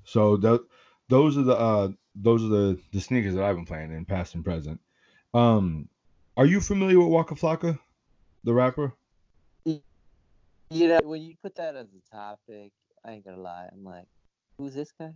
[0.04, 0.66] So tho-
[1.10, 4.34] those are the uh those are the the sneakers that I've been playing in past
[4.34, 4.80] and present.
[5.34, 5.90] Um
[6.36, 7.78] are you familiar with Waka Flocka,
[8.44, 8.92] the rapper?
[10.70, 12.72] You know, when you put that as a topic,
[13.04, 13.68] I ain't gonna lie.
[13.72, 14.06] I'm like,
[14.58, 15.12] who's this guy?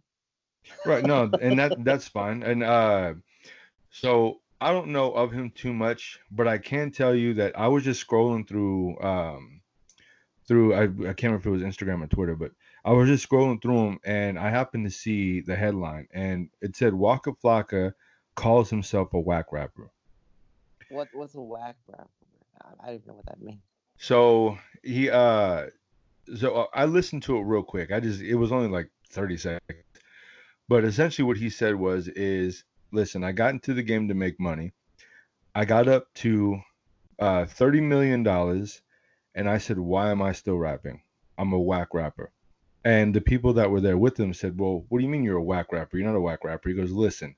[0.87, 2.43] Right, no, and that that's fine.
[2.43, 3.15] And uh
[3.91, 7.67] so I don't know of him too much, but I can tell you that I
[7.69, 9.61] was just scrolling through um
[10.47, 12.53] through I, I can't remember if it was Instagram or Twitter, but
[12.85, 16.77] I was just scrolling through them and I happened to see the headline and it
[16.77, 17.93] said Waka Flocka
[18.37, 19.91] calls himself a whack rapper.
[20.91, 22.09] What what's a whack rapper?
[22.83, 23.63] I don't know what that means.
[23.99, 25.67] So he uh
[26.37, 27.93] so uh, I listened to it real quick.
[27.93, 29.85] I just it was only like 30 seconds.
[30.69, 34.39] But essentially what he said was is listen, I got into the game to make
[34.41, 34.73] money.
[35.55, 36.61] I got up to
[37.19, 38.83] uh 30 million dollars
[39.35, 41.03] and I said, "Why am I still rapping?
[41.39, 42.33] I'm a whack rapper."
[42.85, 45.37] And the people that were there with him said, "Well, what do you mean you're
[45.37, 45.99] a whack rapper?
[45.99, 47.37] You're not a whack rapper." He goes, "Listen,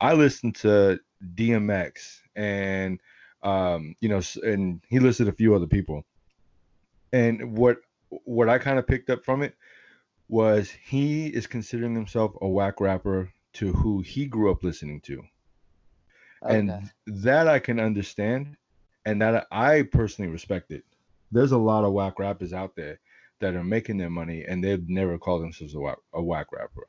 [0.00, 1.00] I listened to
[1.34, 3.00] DMX and
[3.42, 6.04] um, you know, and he listed a few other people.
[7.12, 9.54] And what what I kind of picked up from it
[10.28, 15.22] was he is considering himself a whack rapper to who he grew up listening to.
[16.44, 16.58] Okay.
[16.58, 18.56] And that I can understand
[19.04, 20.84] and that I personally respect it.
[21.32, 23.00] There's a lot of whack rappers out there
[23.40, 26.88] that are making their money and they've never called themselves a whack, a whack rapper.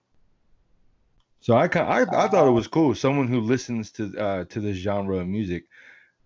[1.39, 2.95] So I, I I thought it was cool.
[2.95, 5.65] Someone who listens to uh, to this genre of music,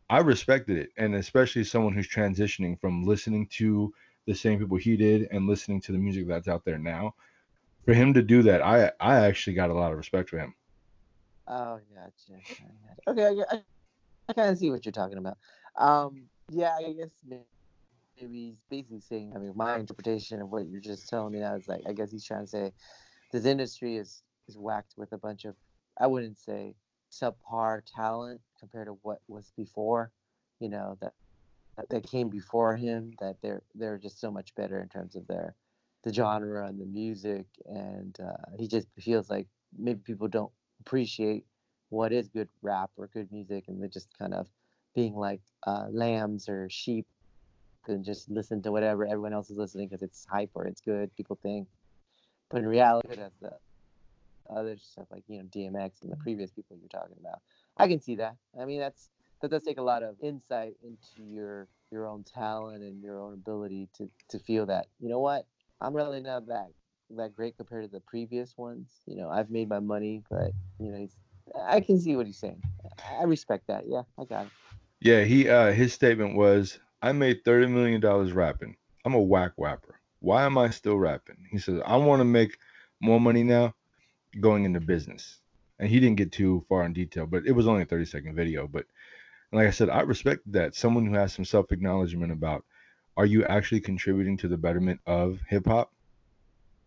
[0.09, 3.93] I respected it, and especially someone who's transitioning from listening to
[4.25, 7.15] the same people he did and listening to the music that's out there now.
[7.85, 10.55] For him to do that, I I actually got a lot of respect for him.
[11.47, 12.41] Oh, gotcha.
[13.07, 13.61] Okay, I, I,
[14.29, 15.37] I kind of see what you're talking about.
[15.75, 17.43] Um, yeah, I guess maybe
[18.15, 19.33] he's basically saying.
[19.35, 22.11] I mean, my interpretation of what you're just telling me now is like, I guess
[22.11, 22.73] he's trying to say
[23.31, 25.55] this industry is is whacked with a bunch of,
[25.99, 26.75] I wouldn't say
[27.11, 30.11] subpar talent compared to what was before.
[30.59, 31.13] You know that
[31.89, 33.13] that, came before him.
[33.19, 35.55] That they're they're just so much better in terms of their
[36.03, 41.45] the genre and the music, and uh, he just feels like maybe people don't appreciate
[41.89, 44.47] what is good rap or good music, and they're just kind of
[44.95, 47.07] being like uh, lambs or sheep
[47.87, 51.09] and just listen to whatever everyone else is listening because it's hype or it's good.
[51.15, 51.67] People think,
[52.49, 53.53] but in reality, that's the
[54.55, 57.39] other stuff like you know DMX and the previous people you're talking about.
[57.77, 58.35] I can see that.
[58.59, 59.09] I mean, that's
[59.41, 63.33] that does take a lot of insight into your your own talent and your own
[63.33, 65.45] ability to to feel that you know what
[65.81, 66.67] I'm really not that
[67.17, 69.01] that great compared to the previous ones.
[69.05, 71.15] You know, I've made my money, but you know, he's,
[71.59, 72.61] I can see what he's saying.
[73.19, 73.83] I respect that.
[73.87, 74.51] Yeah, I got it.
[75.01, 78.75] Yeah, he uh his statement was, "I made thirty million dollars rapping.
[79.05, 79.99] I'm a whack rapper.
[80.19, 82.57] Why am I still rapping?" He says, "I want to make
[83.01, 83.73] more money now,
[84.39, 85.39] going into business."
[85.79, 88.35] And he didn't get too far in detail, but it was only a thirty second
[88.35, 88.67] video.
[88.67, 88.85] But
[89.51, 92.65] like I said, I respect that someone who has some self acknowledgement about,
[93.17, 95.91] are you actually contributing to the betterment of hip hop?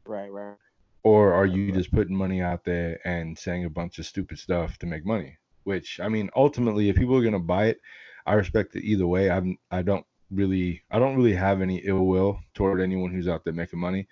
[0.06, 0.56] Right, right.
[1.02, 4.78] or are you just putting money out there and saying a bunch of stupid stuff
[4.78, 7.80] to make money which i mean ultimately if people are going to buy it
[8.26, 12.06] i respect it either way i'm i don't really i don't really have any ill
[12.06, 14.06] will toward anyone who's out there making money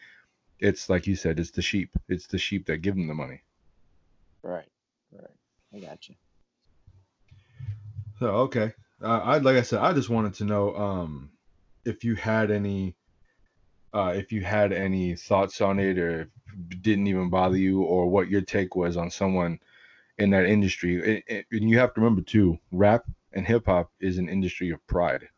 [0.62, 3.42] it's like you said it's the sheep it's the sheep that give them the money
[4.42, 4.70] Right,
[5.12, 5.36] right.
[5.74, 6.16] I got you.
[8.18, 8.72] so okay
[9.02, 11.30] uh, i like i said i just wanted to know um
[11.84, 12.96] if you had any
[13.94, 16.28] uh if you had any thoughts on it or if
[16.70, 19.58] it didn't even bother you or what your take was on someone
[20.18, 23.90] in that industry and, and- and you have to remember too rap and hip hop
[24.00, 25.28] is an industry of pride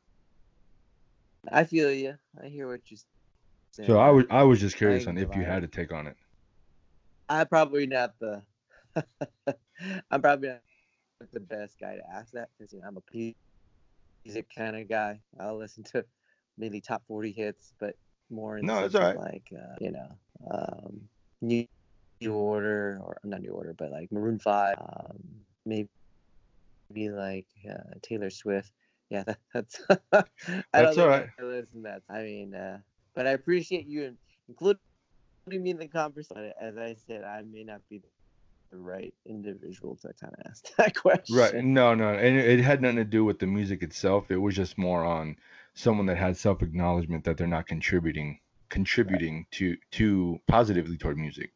[1.51, 2.19] I feel you.
[2.43, 3.14] I hear what you're saying.
[3.83, 6.17] So i was i was just curious on if you had a take on it
[7.29, 8.43] I'm probably not the.
[10.11, 10.61] I'm probably not
[11.33, 13.35] the best guy to ask that because you know I'm a
[14.25, 15.21] music kind of guy.
[15.41, 16.05] I'll listen to
[16.59, 17.97] mainly top 40 hits, but
[18.31, 20.09] more in No, it's like uh, you know,
[20.51, 21.01] um,
[21.41, 21.67] new,
[22.21, 25.19] new order or not new order, but like Maroon Five, um,
[25.65, 25.89] maybe
[26.91, 28.71] maybe like uh, Taylor Swift.
[29.11, 29.81] Yeah, that, that's.
[30.13, 30.25] I
[30.73, 31.29] That's don't think alright.
[31.41, 32.03] I listen that.
[32.09, 32.79] I mean, uh,
[33.15, 34.17] but I appreciate you
[34.49, 34.81] including
[35.51, 36.53] me in the conversation.
[36.61, 38.03] As I said, I may not be
[38.71, 41.37] the right individual to kind of ask that question.
[41.37, 41.55] right.
[41.65, 42.15] No no.
[42.15, 44.31] And it, had nothing to do with the music itself.
[44.31, 45.37] It was just more on
[45.75, 51.53] someone that had self acknowledgement that they're not contributing contributing to to positively toward music.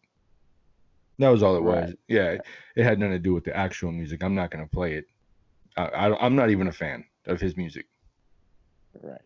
[1.19, 1.89] That was all it was.
[1.89, 1.99] Right.
[2.07, 2.43] yeah it,
[2.77, 4.23] it had nothing to do with the actual music.
[4.23, 5.07] I'm not going to play it.
[5.77, 7.87] I, I i'm not even a fan of his music.
[9.03, 9.21] Right.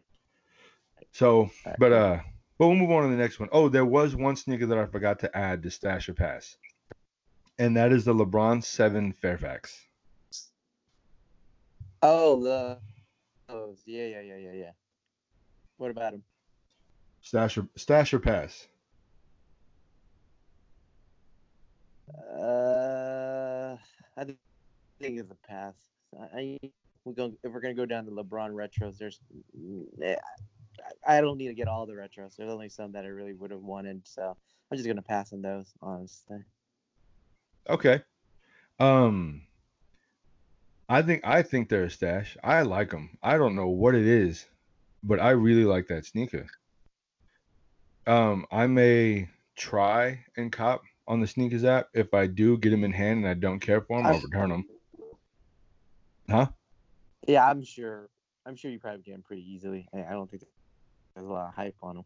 [1.13, 1.77] So, Right.
[1.79, 2.21] but uh,
[2.59, 3.49] but we'll move on to the next one.
[3.53, 6.57] Oh, there was one sneaker that I forgot to add to stash or pass,
[7.59, 9.79] and that is the LeBron Seven Fairfax.
[12.03, 12.79] Oh, the.
[13.49, 14.71] Oh, yeah, yeah, yeah, yeah, yeah.
[15.77, 16.23] What about him?
[17.21, 18.67] Stash or stash or pass.
[22.39, 23.77] Uh,
[24.17, 24.39] I think
[25.01, 25.75] it's a pass.
[26.19, 26.59] I, I
[27.05, 28.97] we're going if we're gonna go down to LeBron retros.
[28.99, 29.21] There's,
[31.07, 32.37] I don't need to get all the retros.
[32.37, 34.37] There's only some that I really would have wanted, so
[34.71, 35.73] I'm just gonna pass on those.
[35.81, 36.39] Honestly.
[37.69, 38.03] Okay.
[38.79, 39.43] Um,
[40.89, 42.37] I think I think they're a stash.
[42.43, 43.19] I like them.
[43.23, 44.47] I don't know what it is,
[45.03, 46.47] but I really like that sneaker.
[48.07, 51.89] Um, I may try and cop on the sneakers app.
[51.95, 54.51] If I do get them in hand and I don't care for them, I'll return
[54.51, 54.65] them.
[56.29, 56.49] Huh?
[57.27, 58.09] Yeah, I'm sure.
[58.45, 59.89] I'm sure you probably get them pretty easily.
[59.95, 60.43] I, I don't think
[61.15, 62.05] there's a lot of hype on them.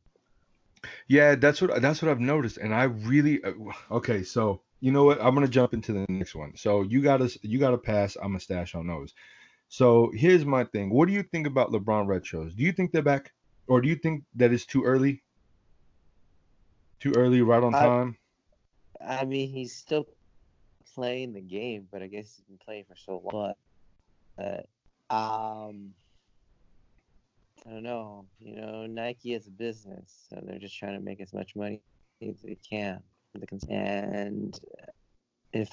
[1.08, 3.52] Yeah, that's what that's what I've noticed, and I really uh,
[3.90, 4.22] okay.
[4.22, 5.20] So you know what?
[5.20, 6.56] I'm gonna jump into the next one.
[6.56, 8.16] So you gotta you gotta pass.
[8.22, 9.14] I'm a stash on those.
[9.68, 10.90] So here's my thing.
[10.90, 12.54] What do you think about LeBron retros?
[12.54, 13.32] Do you think they're back,
[13.66, 15.22] or do you think that it's too early?
[17.00, 18.16] Too early, right on I- time.
[19.00, 20.06] I mean, he's still
[20.94, 23.54] playing the game, but I guess he's been playing for so long.
[24.38, 24.68] But,
[25.14, 25.90] um,
[27.66, 28.26] I don't know.
[28.38, 31.80] You know, Nike is a business, so they're just trying to make as much money
[32.22, 33.02] as they can.
[33.68, 34.58] And
[35.52, 35.70] if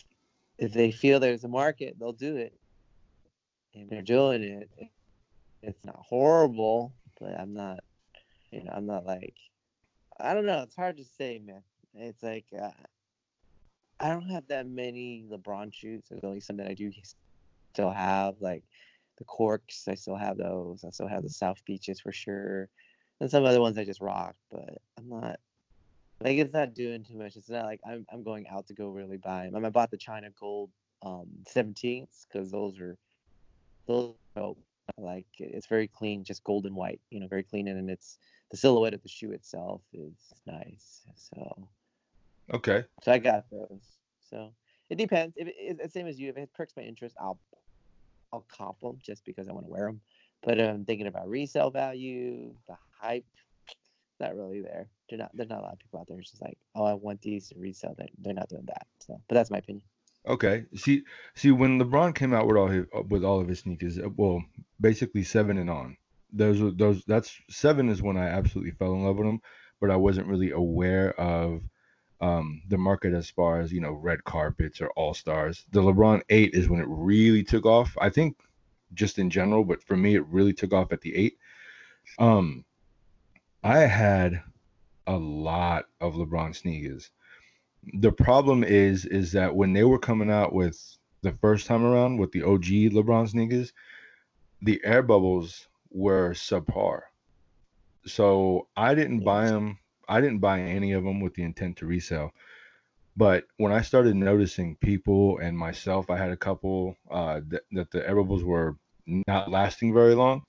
[0.58, 2.53] if they feel there's a market, they'll do it.
[3.75, 4.69] And they're doing it.
[5.62, 7.79] It's not horrible, but I'm not.
[8.51, 9.36] You know, I'm not like.
[10.19, 10.62] I don't know.
[10.63, 11.63] It's hard to say, man.
[11.95, 12.69] It's like uh,
[13.99, 16.03] I don't have that many LeBron shoes.
[16.10, 16.91] There's only some that I do
[17.73, 18.63] still have, like
[19.23, 19.88] the corks.
[19.88, 20.83] I still have those.
[20.86, 22.69] I still have the South Beaches for sure,
[23.19, 24.36] and some other ones I just rock.
[24.51, 25.39] But I'm not
[26.21, 27.36] like it's not doing too much.
[27.36, 29.65] It's not like I'm I'm going out to go really buy them.
[29.65, 32.97] I bought the China Gold um 17s because those are
[33.88, 34.53] those are
[34.97, 35.25] like.
[35.38, 36.99] It's very clean, just gold and white.
[37.09, 38.17] You know, very clean, and it's
[38.51, 40.13] the silhouette of the shoe itself is
[40.45, 41.01] nice.
[41.15, 41.67] So.
[42.53, 42.83] Okay.
[43.03, 43.81] So I got those.
[44.29, 44.51] So
[44.89, 45.36] it depends.
[45.38, 47.39] If it, it's the same as you, if it perks my interest, I'll
[48.34, 50.02] I'll cop them just because I want to wear them.
[50.41, 53.26] But I'm thinking about resale value, the hype.
[54.19, 54.89] Not really there.
[55.10, 55.32] They're not.
[55.34, 56.19] There's not a lot of people out there.
[56.19, 57.96] It's just like, oh, I want these to resell.
[57.98, 58.88] They're, not doing that.
[59.00, 59.84] So, but that's my opinion.
[60.28, 60.65] Okay.
[60.76, 61.04] See,
[61.36, 64.41] see, when LeBron came out with all his with all of his sneakers, uh, well,
[64.80, 65.98] basically seven and on.
[66.32, 67.04] Those those.
[67.06, 69.41] That's seven is when I absolutely fell in love with them,
[69.82, 71.62] but I wasn't really aware of
[72.21, 75.65] um, the market as far as you know red carpets or all stars.
[75.71, 77.97] The LeBron eight is when it really took off.
[77.99, 78.38] I think
[78.93, 81.38] just in general, but for me, it really took off at the eight.
[82.19, 82.65] Um,
[83.63, 84.41] I had
[85.08, 87.12] a lot of LeBron sneakers
[87.93, 92.17] the problem is is that when they were coming out with the first time around
[92.17, 93.73] with the OG LeBron sneakers,
[94.62, 97.02] the air bubbles were subpar.
[98.06, 99.80] So I didn't buy them.
[100.13, 102.34] I didn't buy any of them with the intent to resell.
[103.17, 108.08] But when I started noticing people and myself, I had a couple uh, that, the
[108.08, 110.43] air bubbles were not lasting very long.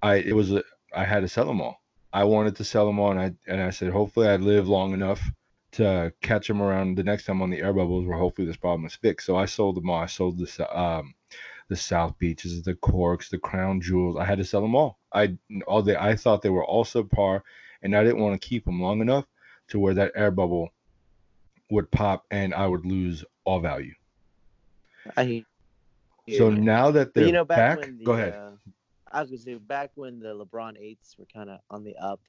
[0.00, 0.62] I it was a,
[0.94, 1.82] I had to sell them all.
[2.12, 4.92] I wanted to sell them all, and I and I said hopefully I'd live long
[4.92, 5.20] enough
[5.72, 8.86] to catch them around the next time on the air bubbles where hopefully this problem
[8.86, 9.26] is fixed.
[9.26, 10.00] So I sold them all.
[10.00, 11.14] I sold the um
[11.68, 14.16] the South Beaches, the Corks, the Crown Jewels.
[14.16, 14.98] I had to sell them all.
[15.12, 15.36] I
[15.66, 17.42] all they I thought they were all subpar,
[17.82, 19.24] and I didn't want to keep them long enough
[19.68, 20.70] to where that air bubble
[21.70, 23.94] would pop and I would lose all value.
[25.16, 25.44] I
[26.36, 28.34] So now that they're you know, back back, the, go ahead.
[28.34, 28.50] Uh,
[29.10, 32.20] I was gonna say back when the LeBron eights were kind of on the up.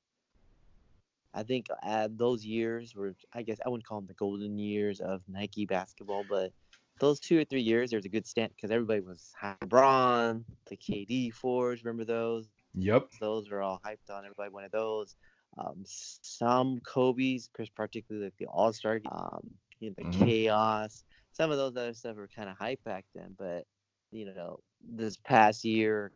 [1.34, 5.00] I think uh, those years were, I guess, I wouldn't call them the golden years
[5.00, 6.52] of Nike basketball, but
[7.00, 9.56] those two or three years, there was a good stint because everybody was high.
[9.64, 12.50] LeBron, the KD fours, remember those?
[12.74, 13.10] Yep.
[13.20, 14.26] Those were all hyped on.
[14.26, 15.16] Everybody wanted those.
[15.60, 19.42] Um, some Kobe's, particularly like the All Star, um,
[19.80, 20.14] you know, the Mhm.
[20.14, 21.04] Chaos.
[21.34, 23.66] Some of those other stuff were kind of hype back then, but
[24.12, 26.12] you know, this past year,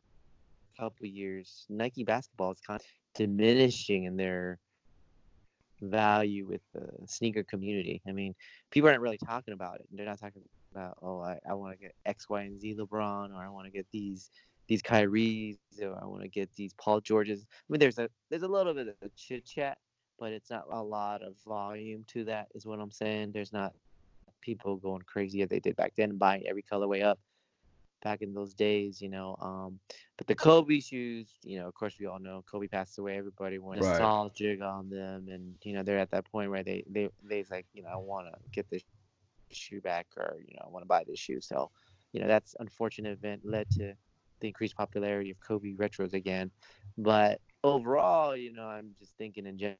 [0.79, 4.59] couple years, Nike basketball is kind of diminishing in their
[5.81, 8.01] value with the sneaker community.
[8.07, 8.35] I mean,
[8.71, 9.87] people aren't really talking about it.
[9.91, 10.41] They're not talking
[10.73, 13.67] about, oh, I, I want to get X, Y, and Z LeBron, or I want
[13.67, 14.29] to get these
[14.67, 17.45] these Kyries, or I want to get these Paul Georges.
[17.49, 19.77] I mean, there's a there's a little bit of chit chat,
[20.19, 22.47] but it's not a lot of volume to that.
[22.55, 23.31] Is what I'm saying.
[23.31, 23.73] There's not
[24.41, 27.19] people going crazy as they did back then, buying every colorway up
[28.03, 29.35] back in those days, you know.
[29.41, 29.79] Um,
[30.17, 33.17] but the Kobe shoes, you know, of course we all know Kobe passed away.
[33.17, 33.81] Everybody went Right.
[33.81, 37.67] nostalgic on them, and you know they're at that point where they they they's like,
[37.73, 38.83] you know, I want to get this
[39.51, 41.41] shoe back, or you know, I want to buy this shoe.
[41.41, 41.71] So,
[42.13, 43.93] you know, that's unfortunate event led to
[44.43, 46.51] the increased popularity of Kobe retros again.
[46.97, 49.77] But overall, you know, I'm just thinking in gen-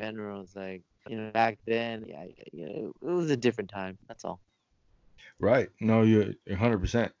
[0.00, 3.98] general, it's like, you know, back then, yeah, you know, it was a different time.
[4.08, 4.40] That's all.
[5.38, 5.68] Right.
[5.80, 7.12] No, you're 100%.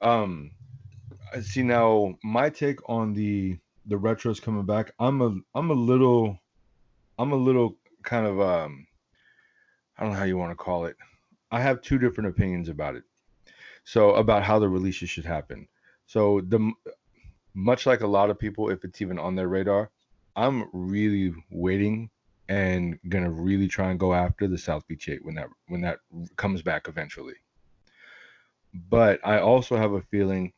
[0.00, 0.52] Um,
[1.34, 5.74] I see now my take on the the retros coming back, I'm a I'm a
[5.74, 6.38] little
[7.18, 8.86] I'm a little kind of um
[9.96, 10.96] I don't know how you want to call it.
[11.50, 13.04] I have two different opinions about it.
[13.84, 15.68] So about how the releases should happen.
[16.06, 16.72] So the
[17.54, 19.90] much like a lot of people, if it's even on their radar,
[20.36, 22.10] I'm really waiting
[22.48, 25.98] and gonna really try and go after the South Beach Eight when that when that
[26.36, 27.34] comes back eventually.
[28.74, 30.52] But I also have a feeling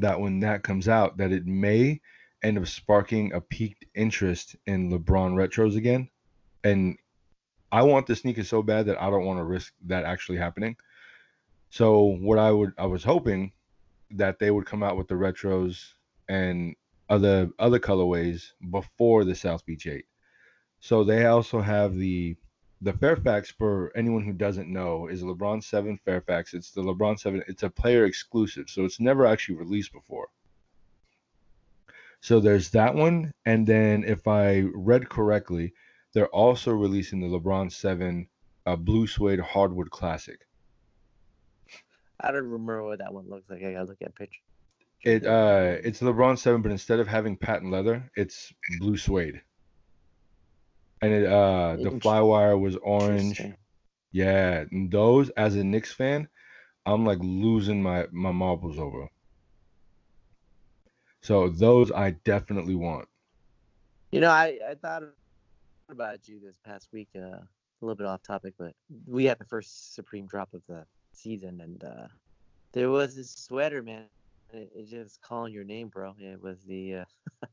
[0.00, 2.00] that when that comes out, that it may
[2.42, 6.08] end up sparking a peaked interest in LeBron retros again.
[6.64, 6.96] And
[7.70, 10.76] I want the sneaker so bad that I don't want to risk that actually happening.
[11.70, 13.52] So what I would I was hoping
[14.10, 15.92] that they would come out with the retros
[16.28, 16.74] and
[17.08, 20.04] other other colorways before the South Beach 8.
[20.80, 22.36] So they also have the
[22.80, 26.54] the Fairfax for anyone who doesn't know is LeBron 7 Fairfax.
[26.54, 27.42] It's the LeBron 7.
[27.48, 30.28] It's a player exclusive, so it's never actually released before.
[32.20, 35.72] So there's that one, and then if I read correctly,
[36.12, 38.28] they're also releasing the LeBron 7
[38.66, 40.46] uh, Blue Suede Hardwood Classic.
[42.20, 43.62] I don't remember what that one looks like.
[43.62, 44.42] I gotta look at pictures.
[45.04, 49.40] It uh, it's LeBron 7, but instead of having patent leather, it's blue suede.
[51.00, 53.40] And it uh, the Int- flywire was orange.
[54.10, 56.28] Yeah, and those as a Knicks fan,
[56.86, 59.08] I'm like losing my my marbles over.
[61.22, 63.08] So those I definitely want.
[64.10, 65.02] You know, I, I thought
[65.90, 67.46] about you this past week, uh, a
[67.82, 68.72] little bit off topic, but
[69.06, 70.84] we had the first Supreme drop of the
[71.18, 72.08] season, and uh,
[72.72, 74.04] there was this sweater, man.
[74.52, 76.14] It, it just calling your name, bro.
[76.18, 77.04] It was the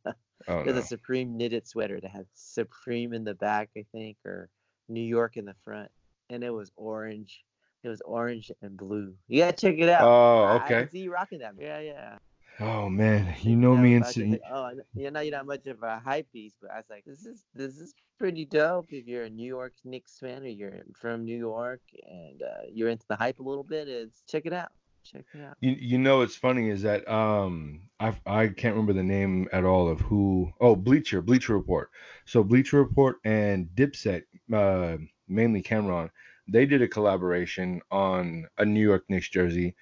[0.06, 0.12] uh,
[0.48, 0.82] Oh it was no.
[0.82, 4.50] a Supreme knitted sweater that had Supreme in the back, I think, or
[4.90, 5.90] New York in the front,
[6.30, 7.44] and it was orange.
[7.84, 9.14] It was orange and blue.
[9.28, 10.04] You gotta check it out.
[10.04, 10.88] Oh, I okay.
[10.92, 11.54] see you rocking that.
[11.60, 12.18] Yeah, yeah.
[12.60, 16.00] Oh man, you know me and like, oh, you know you're not much of a
[16.00, 16.28] hype
[16.62, 18.88] but I was like, this is this is pretty dope.
[18.92, 22.90] If you're a New York Knicks fan or you're from New York and uh, you're
[22.90, 24.70] into the hype a little bit, is check it out.
[25.04, 25.58] Check it out.
[25.60, 29.66] You, you know what's funny is that um I I can't remember the name at
[29.66, 31.92] all of who oh Bleacher Bleacher Report
[32.26, 34.98] so Bleacher Report and Dipset uh
[35.28, 36.10] mainly Cam'ron
[36.48, 39.76] they did a collaboration on a New York Knicks jersey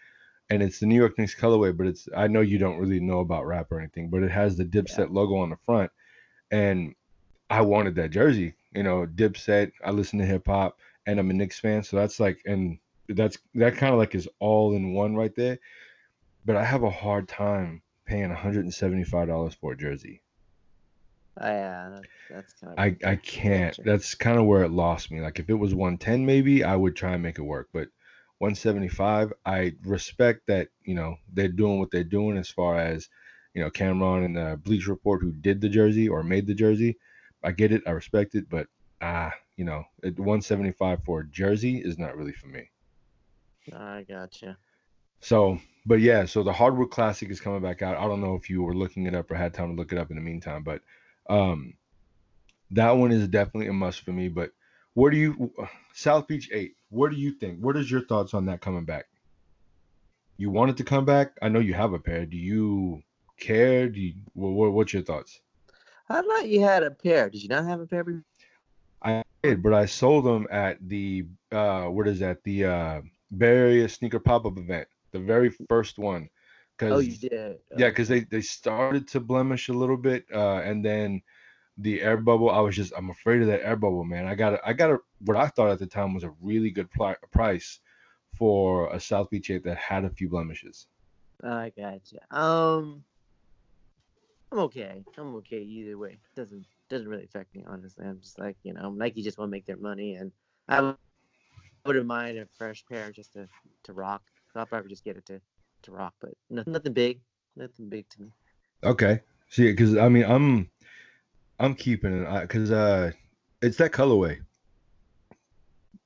[0.54, 3.20] and it's the New York Knicks colorway but it's I know you don't really know
[3.20, 5.92] about rap or anything but it has the Dipset logo on the front
[6.52, 6.96] and
[7.50, 11.34] I wanted that jersey you know Dipset I listen to hip hop and I'm a
[11.34, 12.80] Knicks fan so that's like and
[13.10, 15.60] that's that kind of like is all in one right there.
[16.46, 20.22] But I have a hard time paying $175 for a jersey.
[21.40, 22.80] Oh, yeah, that's, that's kind of.
[22.80, 23.78] I I can't.
[23.84, 25.22] That's kind of where it lost me.
[25.22, 27.88] Like if it was 110 maybe, I would try and make it work, but
[28.44, 33.08] 175, I respect that, you know, they're doing what they're doing as far as,
[33.54, 36.98] you know, Cam'ron and the Bleach Report who did the jersey or made the jersey.
[37.42, 38.68] I get it, I respect it, but
[39.02, 42.70] ah, you know, at 175 for a jersey is not really for me.
[43.74, 44.58] I gotcha.
[45.22, 47.96] So, but yeah, so the Hardwood Classic is coming back out.
[47.96, 49.98] I don't know if you were looking it up or had time to look it
[49.98, 50.82] up in the meantime, but
[51.30, 51.76] um,
[52.72, 54.28] that one is definitely a must for me.
[54.28, 54.52] But
[54.96, 55.54] where do you
[55.94, 56.76] South Beach Eight?
[56.94, 57.58] What do you think?
[57.60, 59.06] What is your thoughts on that coming back?
[60.38, 61.36] You want it to come back?
[61.42, 62.28] I know you have a pair.
[62.28, 63.02] Do you
[63.40, 63.90] care?
[63.90, 65.42] Do you, what, what's your thoughts?
[66.08, 67.32] I thought you had a pair.
[67.32, 68.04] Did you not have a pair?
[68.04, 68.24] before?
[69.02, 72.44] I did, but I sold them at the uh, what is that?
[72.44, 73.02] The uh,
[73.36, 76.30] Bay sneaker pop up event, the very first one.
[76.78, 77.58] Cause Oh, you did.
[77.76, 81.24] Yeah, because they they started to blemish a little bit, uh, and then
[81.78, 82.50] the air bubble.
[82.50, 84.26] I was just I'm afraid of that air bubble, man.
[84.26, 86.70] I got a, I got a, what I thought at the time was a really
[86.70, 87.80] good pli- price
[88.38, 90.88] for a South Beach 8 that had a few blemishes.
[91.44, 92.20] I gotcha.
[92.36, 93.04] Um,
[94.52, 95.04] I'm okay.
[95.18, 96.20] I'm okay either way.
[96.36, 98.06] Doesn't doesn't really affect me honestly.
[98.06, 100.32] I'm just like you know Nike just want to make their money, and
[100.70, 100.94] I
[101.86, 103.48] wouldn't mind a fresh pair just to
[103.84, 104.22] to rock.
[104.56, 105.42] I'll probably just get it to
[105.84, 107.20] to rock, but nothing nothing big,
[107.56, 108.32] nothing big to me.
[108.84, 110.70] Okay, see, because I mean I'm
[111.60, 113.12] I'm keeping it because uh
[113.62, 114.40] it's that colorway,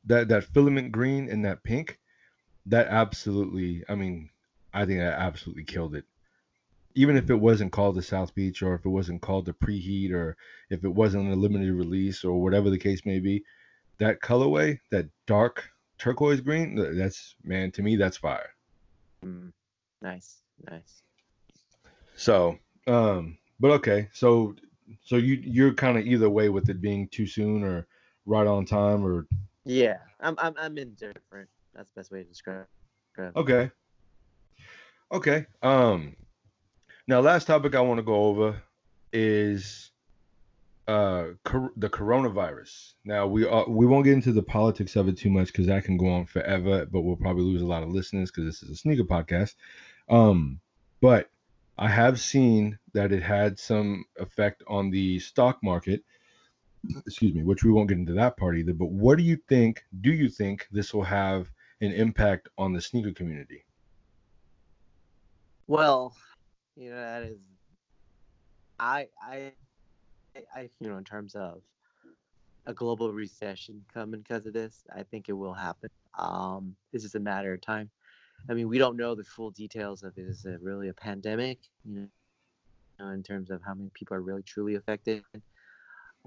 [0.05, 1.99] that that filament green and that pink,
[2.67, 3.83] that absolutely.
[3.89, 4.29] I mean,
[4.73, 6.05] I think that absolutely killed it.
[6.95, 10.11] Even if it wasn't called the South Beach, or if it wasn't called the Preheat,
[10.11, 10.35] or
[10.69, 13.43] if it wasn't a limited release, or whatever the case may be,
[13.99, 18.49] that colorway, that dark turquoise green, that's man to me that's fire.
[19.23, 19.51] Mm,
[20.01, 21.01] nice, nice.
[22.15, 24.55] So, um, but okay, so
[25.01, 27.88] so you you're kind of either way with it being too soon or
[28.25, 29.27] right on time or
[29.65, 31.49] Yeah, I'm I'm I'm indifferent.
[31.73, 32.65] That's the best way to describe.
[33.17, 33.31] it.
[33.35, 33.71] okay.
[35.11, 35.45] Okay.
[35.61, 36.15] Um
[37.07, 38.61] now last topic I want to go over
[39.13, 39.91] is
[40.88, 42.93] uh cor- the coronavirus.
[43.05, 45.83] Now we are, we won't get into the politics of it too much because that
[45.83, 48.69] can go on forever, but we'll probably lose a lot of listeners because this is
[48.69, 49.55] a sneaker podcast.
[50.09, 50.59] Um,
[51.01, 51.29] but
[51.78, 56.03] I have seen that it had some effect on the stock market.
[57.05, 58.73] Excuse me, which we won't get into that part either.
[58.73, 59.84] But what do you think?
[60.01, 61.51] Do you think this will have
[61.82, 63.65] an impact on the sneaker community?
[65.67, 66.15] Well,
[66.75, 67.38] you know that is,
[68.80, 69.51] I I
[70.55, 71.61] I you know in terms of
[72.65, 75.89] a global recession coming because of this, I think it will happen.
[76.17, 77.89] Um, it's just a matter of time.
[78.49, 82.07] I mean, we don't know the full details of is it really a pandemic, you
[82.99, 85.23] know, in terms of how many people are really truly affected.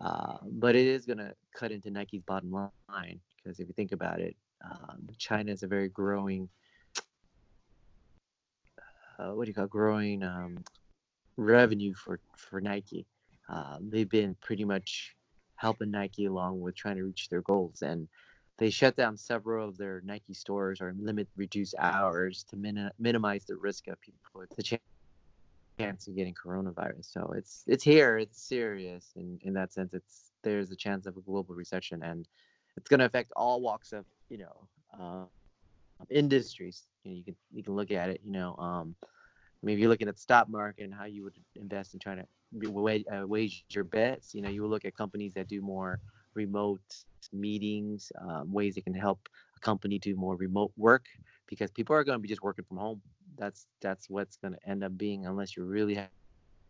[0.01, 3.93] Uh, but it is going to cut into Nike's bottom line because if you think
[3.93, 6.49] about it, um, China is a very growing,
[9.19, 9.71] uh, what do you call it?
[9.71, 10.59] growing um,
[11.37, 13.07] revenue for for Nike.
[13.49, 15.17] Um, they've been pretty much
[15.57, 18.09] helping Nike along with trying to reach their goals, and
[18.61, 23.45] they shut down several of their Nike stores or limit reduce hours to min- minimize
[23.47, 27.11] the risk of people the chance of getting coronavirus.
[27.11, 29.95] So it's it's here, it's serious in, in that sense.
[29.95, 32.29] It's there's a chance of a global recession and
[32.77, 34.69] it's going to affect all walks of you know
[35.01, 35.25] uh,
[36.11, 36.85] industries.
[37.05, 38.21] You know, you can you can look at it.
[38.23, 41.25] You know, um, I mean, if you're looking at the stock market and how you
[41.25, 42.27] would invest in trying to
[42.71, 45.99] wage, uh, wage your bets, you know, you will look at companies that do more
[46.35, 51.07] remote meetings, um, ways that can help a company do more remote work
[51.47, 53.03] because people are going to be just working from home.
[53.37, 56.09] That's that's what's going to end up being unless you really have,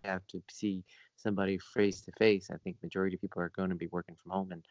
[0.04, 0.84] have to see
[1.16, 2.50] somebody face to face.
[2.52, 4.62] I think majority of people are going to be working from home, and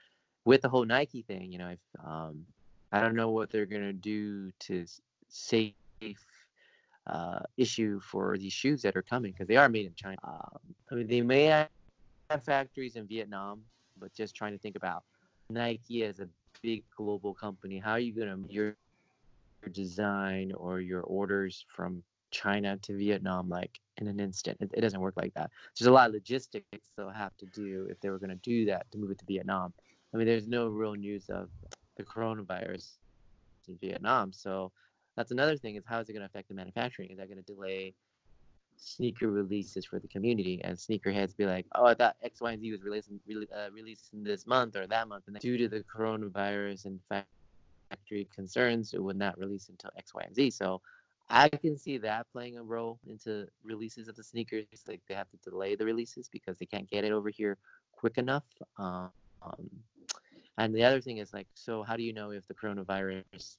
[0.45, 2.45] with the whole Nike thing, you know, if, um,
[2.91, 4.85] I don't know what they're going to do to
[5.27, 5.73] safe
[7.07, 10.17] uh, issue for these shoes that are coming because they are made in China.
[10.23, 10.59] Um,
[10.91, 11.69] I mean, they may have
[12.43, 13.61] factories in Vietnam,
[13.99, 15.03] but just trying to think about
[15.49, 16.27] Nike as a
[16.61, 17.79] big global company.
[17.79, 18.75] How are you going to your
[19.71, 24.57] design or your orders from China to Vietnam like in an instant?
[24.61, 25.51] It, it doesn't work like that.
[25.77, 28.65] There's a lot of logistics they'll have to do if they were going to do
[28.65, 29.73] that to move it to Vietnam.
[30.13, 31.49] I mean, there's no real news of
[31.97, 32.97] the coronavirus
[33.67, 34.71] in Vietnam, so
[35.15, 37.09] that's another thing is how is it going to affect the manufacturing?
[37.09, 37.93] Is that going to delay
[38.79, 40.61] sneaker releases for the community?
[40.63, 43.69] And sneakerheads be like, oh, I thought X, Y, and Z was releasing re- uh,
[43.71, 49.03] releasing this month or that month, and due to the coronavirus and factory concerns, it
[49.03, 50.51] would not release until X, Y, and Z.
[50.51, 50.81] So
[51.29, 54.65] I can see that playing a role into releases of the sneakers.
[54.87, 57.57] Like they have to delay the releases because they can't get it over here
[57.91, 58.43] quick enough.
[58.77, 59.11] Um,
[60.57, 63.57] and the other thing is like, so how do you know if the coronavirus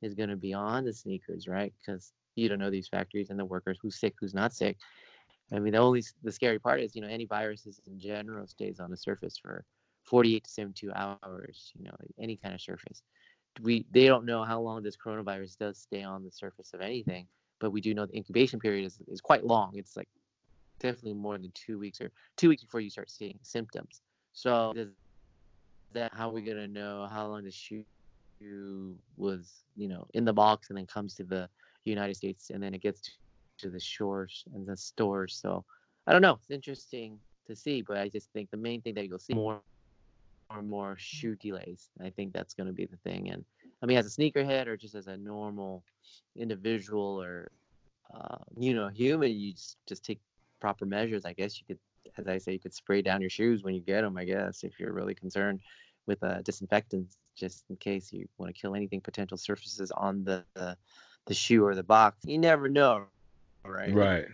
[0.00, 1.72] is going to be on the sneakers, right?
[1.78, 4.76] Because you don't know these factories and the workers who's sick, who's not sick.
[5.52, 8.80] I mean, the only the scary part is, you know, any viruses in general stays
[8.80, 9.64] on the surface for
[10.04, 11.72] 48 to 72 hours.
[11.78, 13.02] You know, any kind of surface.
[13.62, 17.26] We they don't know how long this coronavirus does stay on the surface of anything,
[17.60, 19.72] but we do know the incubation period is, is quite long.
[19.74, 20.08] It's like
[20.78, 24.02] definitely more than two weeks or two weeks before you start seeing symptoms.
[24.32, 24.90] So does
[25.94, 27.84] that how are we gonna know how long the shoe
[29.16, 31.48] was you know in the box and then comes to the
[31.90, 33.10] United States and then it gets to,
[33.58, 35.38] to the shores and the stores.
[35.40, 35.64] So
[36.06, 36.38] I don't know.
[36.40, 39.60] It's interesting to see, but I just think the main thing that you'll see more
[40.50, 41.90] or more shoe delays.
[42.02, 43.30] I think that's going to be the thing.
[43.30, 43.44] And
[43.82, 45.84] I mean, as a sneakerhead or just as a normal
[46.36, 47.50] individual or
[48.14, 50.20] uh, you know human, you just, just take
[50.60, 51.24] proper measures.
[51.24, 51.78] I guess you could,
[52.16, 54.16] as I say, you could spray down your shoes when you get them.
[54.16, 55.60] I guess if you're really concerned
[56.06, 60.44] with uh, disinfectants, just in case you want to kill anything potential surfaces on the,
[60.54, 60.76] the
[61.28, 62.18] the shoe or the box.
[62.24, 63.04] You never know,
[63.64, 63.94] right?
[63.94, 64.26] Right.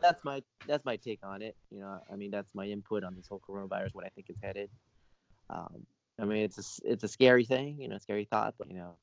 [0.00, 1.56] That's my that's my take on it.
[1.70, 3.94] You know, I mean, that's my input on this whole coronavirus.
[3.94, 4.70] What I think is headed.
[5.50, 5.86] Um,
[6.18, 7.76] I mean, it's a it's a scary thing.
[7.80, 8.94] You know, scary thought, but you know,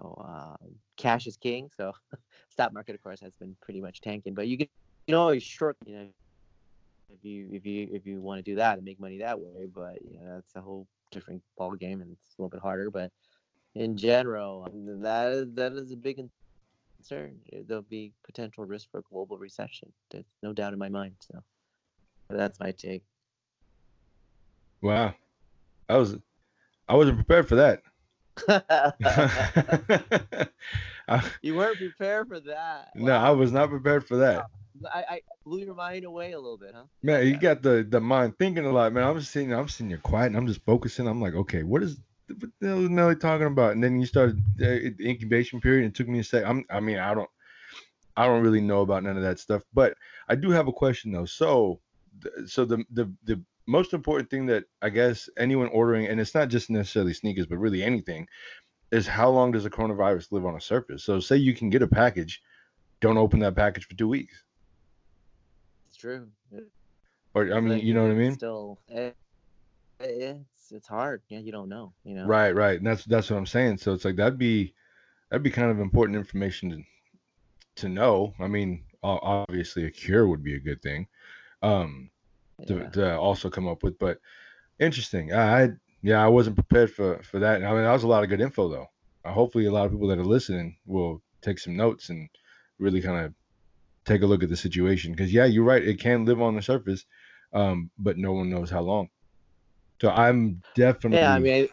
[0.00, 0.56] oh, uh,
[0.96, 1.70] cash is king.
[1.76, 1.92] So,
[2.48, 4.34] stock market, of course, has been pretty much tanking.
[4.34, 4.68] But you can
[5.06, 5.76] you know always short.
[5.84, 6.06] You know,
[7.12, 9.66] if you if you if you want to do that and make money that way.
[9.72, 12.90] But you know, that's a whole different ball game, and it's a little bit harder.
[12.90, 13.10] But
[13.74, 16.20] in general, um, that is, that is a big
[16.96, 17.36] concern.
[17.52, 19.92] Eh, there'll be potential risk for a global recession.
[20.10, 21.14] There's no doubt in my mind.
[21.20, 21.42] So
[22.30, 23.04] that's my take.
[24.80, 25.14] Wow,
[25.88, 26.16] I was
[26.88, 27.82] I wasn't prepared for that.
[31.42, 32.90] you weren't prepared for that.
[32.94, 33.26] No, wow.
[33.26, 34.46] I was not prepared for that.
[34.92, 36.84] I, I blew your mind away a little bit, huh?
[37.02, 39.04] Man, you got the the mind thinking a lot, man.
[39.04, 41.06] I'm just sitting, I'm sitting here quiet, and I'm just focusing.
[41.06, 41.98] I'm like, okay, what is
[42.28, 43.72] what the hell is Nelly talking about?
[43.72, 45.86] And then you started uh, the incubation period.
[45.86, 46.44] It took me a sec.
[46.44, 47.30] I'm, I mean, I don't,
[48.16, 49.62] I don't really know about none of that stuff.
[49.72, 49.96] But
[50.28, 51.26] I do have a question though.
[51.26, 51.80] So
[52.46, 56.48] so the the the most important thing that I guess anyone ordering, and it's not
[56.48, 58.26] just necessarily sneakers, but really anything,
[58.90, 61.02] is how long does a coronavirus live on a surface?
[61.04, 62.42] So say you can get a package,
[63.00, 64.44] don't open that package for two weeks.
[65.88, 66.28] It's true.
[67.34, 68.34] Or I mean, Like, you know what I mean?
[68.34, 69.10] Still, eh,
[70.00, 71.22] it's it's hard.
[71.28, 71.92] Yeah, you don't know.
[72.04, 72.26] You know.
[72.26, 72.76] Right, right.
[72.76, 73.78] And that's that's what I'm saying.
[73.78, 74.74] So it's like that'd be
[75.30, 76.82] that'd be kind of important information to
[77.82, 78.34] to know.
[78.38, 81.06] I mean, obviously a cure would be a good thing.
[81.62, 82.10] Um
[82.66, 82.88] to, Yeah.
[82.90, 84.18] to also come up with, but
[84.78, 85.32] interesting.
[85.32, 85.68] I, I
[86.02, 87.64] yeah, I wasn't prepared for for that.
[87.64, 88.86] I mean, that was a lot of good info though.
[89.24, 92.28] Uh, hopefully, a lot of people that are listening will take some notes and
[92.78, 93.34] really kind of
[94.04, 95.12] take a look at the situation.
[95.12, 95.82] Because yeah, you're right.
[95.82, 97.06] It can live on the surface,
[97.52, 99.08] um, but no one knows how long.
[100.00, 101.68] So I'm definitely Yeah, I mean,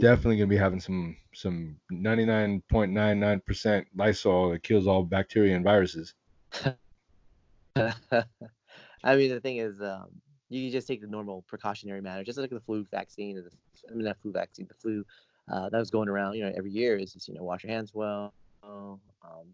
[0.00, 6.14] definitely gonna be having some some 99.99% Lysol that kills all bacteria and viruses.
[9.04, 10.08] I mean, the thing is, um,
[10.48, 13.38] you just take the normal precautionary matter, just like the flu vaccine.
[13.38, 13.50] Or the,
[13.90, 15.04] I mean, not flu vaccine, the flu
[15.50, 17.72] uh, that was going around, you know, every year is just, you know, wash your
[17.72, 19.00] hands well, um,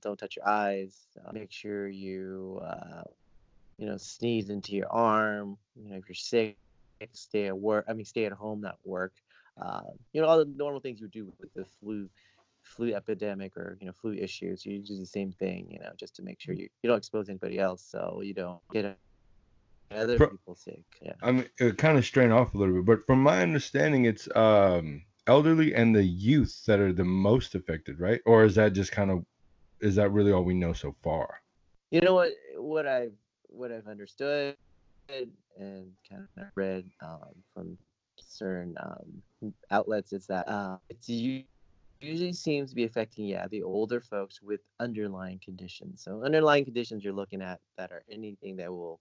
[0.00, 3.02] don't touch your eyes, uh, make sure you, uh,
[3.78, 5.58] you know, sneeze into your arm.
[5.76, 6.56] You know, if you're sick,
[7.12, 7.84] stay at work.
[7.88, 9.12] I mean, stay at home, not work.
[9.60, 9.82] Uh,
[10.12, 12.08] you know, all the normal things you do with the flu
[12.62, 16.14] flu epidemic or you know flu issues you do the same thing you know just
[16.14, 18.98] to make sure you, you don't expose anybody else so you don't get
[19.90, 22.84] other Pro- people sick yeah I mean, it kind of strain off a little bit,
[22.84, 27.98] but from my understanding, it's um, elderly and the youth that are the most affected,
[27.98, 28.20] right?
[28.26, 29.24] Or is that just kind of
[29.80, 31.40] is that really all we know so far?
[31.90, 33.12] you know what what i've
[33.48, 34.56] what i've understood
[35.58, 37.78] and kind of read um, from
[38.18, 44.00] certain um, outlets is that uh, it's usually seems to be affecting yeah the older
[44.00, 46.02] folks with underlying conditions.
[46.02, 49.00] So underlying conditions you're looking at that are anything that will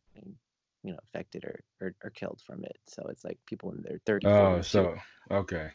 [0.83, 3.99] you know affected or, or, or killed from it so it's like people in their
[4.07, 4.97] 30s Oh, 40s, so
[5.31, 5.71] okay.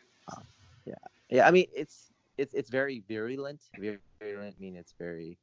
[0.86, 0.94] yeah
[1.30, 1.48] yeah.
[1.48, 5.38] i mean it's it's it's very virulent virulent I mean it's very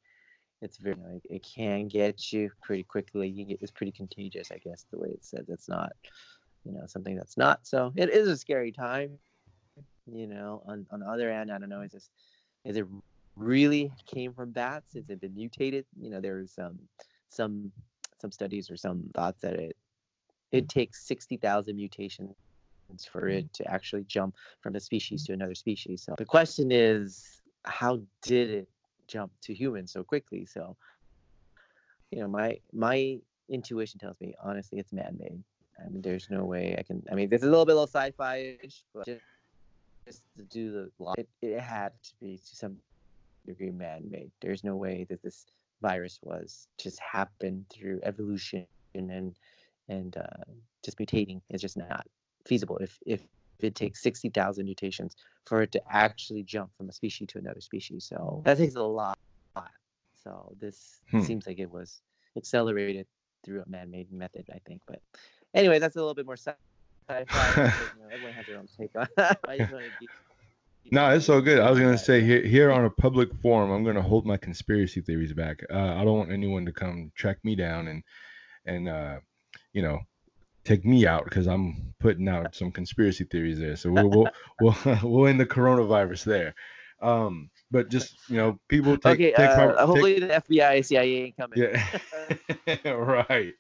[0.63, 3.93] it's very you know, it, it can get you pretty quickly you get, it's pretty
[3.93, 5.93] contagious i guess the way it says it's not
[6.65, 9.19] you know something that's not so it is a scary time
[10.07, 12.11] you know on, on the other end i don't know is this
[12.65, 12.87] is it
[13.37, 16.79] really came from bats has it been mutated you know there's um
[17.29, 17.73] some
[18.21, 19.77] some studies or some thoughts that it
[20.55, 22.35] it takes 60,000 mutations
[23.11, 26.03] for it to actually jump from a species to another species.
[26.03, 28.69] So the question is, how did it
[29.09, 30.47] jump to humans so quickly?
[30.47, 30.77] So,
[32.13, 33.19] you know, my my
[33.51, 35.43] intuition tells me honestly, it's man-made.
[35.79, 37.03] I mean, there's no way I can.
[37.11, 39.23] I mean, this is a little bit of sci-fi-ish, but just,
[40.07, 42.77] just to do the lo- it, it had to be to some
[43.47, 44.31] degree man-made.
[44.41, 45.47] There's no way that this
[45.83, 49.37] virus was just happened through evolution and
[49.89, 50.45] and uh,
[50.85, 52.07] just mutating is just not
[52.47, 53.23] feasible if if
[53.61, 55.15] it takes 60,000 mutations
[55.47, 58.07] for it to actually jump from a species to another species.
[58.09, 59.15] So that takes a lot.
[60.15, 61.21] So this Hmm.
[61.21, 62.03] seems like it was
[62.37, 63.07] accelerated
[63.45, 64.83] through a man-made method, I think.
[64.87, 65.01] But
[65.55, 66.53] anyway, that's a little bit more sci-
[67.09, 67.63] sci-fi.
[67.63, 67.63] you
[68.03, 69.07] know, everyone has their own take on.
[69.49, 70.11] I just wanted to keep-
[70.85, 71.61] keep No, it's so good.
[71.61, 75.01] I was gonna say here, here on a public forum, I'm gonna hold my conspiracy
[75.01, 75.63] theories back.
[75.71, 78.03] Uh, I don't want anyone to come track me down and
[78.67, 79.21] and uh,
[79.73, 80.01] you know
[80.65, 83.77] take me out because I'm putting out some conspiracy theories there.
[83.77, 84.29] So we'll we'll
[84.61, 86.55] we'll, we'll end the coronavirus there.
[87.03, 90.85] Um, but just you know, people take okay, take, uh, proper- take- hopefully the FBI,
[90.85, 91.59] CIA ain't coming.
[92.85, 93.53] yeah, right.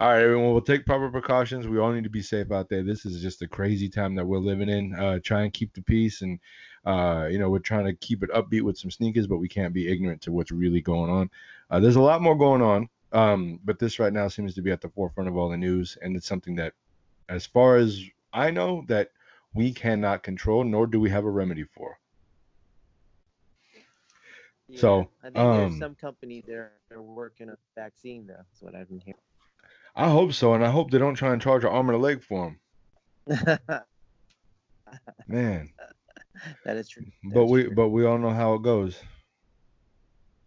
[0.00, 0.52] All right, everyone.
[0.52, 1.66] We'll take proper precautions.
[1.66, 2.84] We all need to be safe out there.
[2.84, 4.94] This is just a crazy time that we're living in.
[4.94, 6.38] Uh, try and keep the peace, and
[6.86, 9.74] uh, you know we're trying to keep it upbeat with some sneakers, but we can't
[9.74, 11.28] be ignorant to what's really going on.
[11.68, 14.70] Uh, there's a lot more going on, um, but this right now seems to be
[14.70, 16.74] at the forefront of all the news, and it's something that,
[17.28, 18.00] as far as
[18.32, 19.10] I know, that
[19.52, 21.98] we cannot control, nor do we have a remedy for.
[24.68, 28.28] Yeah, So, I think there's um, some companies that are, are working on a vaccine
[28.28, 28.34] though.
[28.34, 29.00] That's what I've been
[29.98, 32.00] I hope so, and I hope they don't try and charge an arm and a
[32.00, 32.60] leg for him.
[35.26, 35.70] Man,
[36.64, 37.04] that is true.
[37.24, 37.74] That but is we true.
[37.74, 38.96] but we all know how it goes.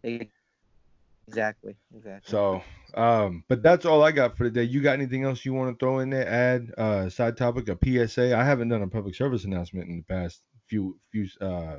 [0.03, 2.31] exactly, exactly.
[2.31, 2.63] So,
[2.95, 4.63] um, but that's all I got for today.
[4.63, 6.27] You got anything else you want to throw in there?
[6.27, 7.77] Add uh, side topic, a
[8.07, 8.35] PSA.
[8.35, 11.77] I haven't done a public service announcement in the past few few uh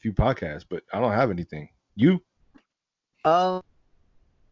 [0.00, 1.68] few podcasts, but I don't have anything.
[1.96, 2.20] You?
[3.24, 3.62] Um,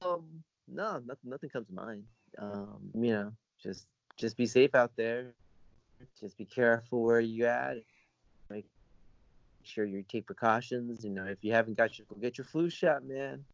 [0.03, 2.05] um, no, nothing, nothing comes to mind.
[2.39, 5.35] Um, you know, just just be safe out there.
[6.21, 7.77] Just be careful where you at.
[8.51, 8.67] Make
[9.63, 11.05] sure you take precautions.
[11.05, 13.45] You know, if you haven't got your go get your flu shot, man.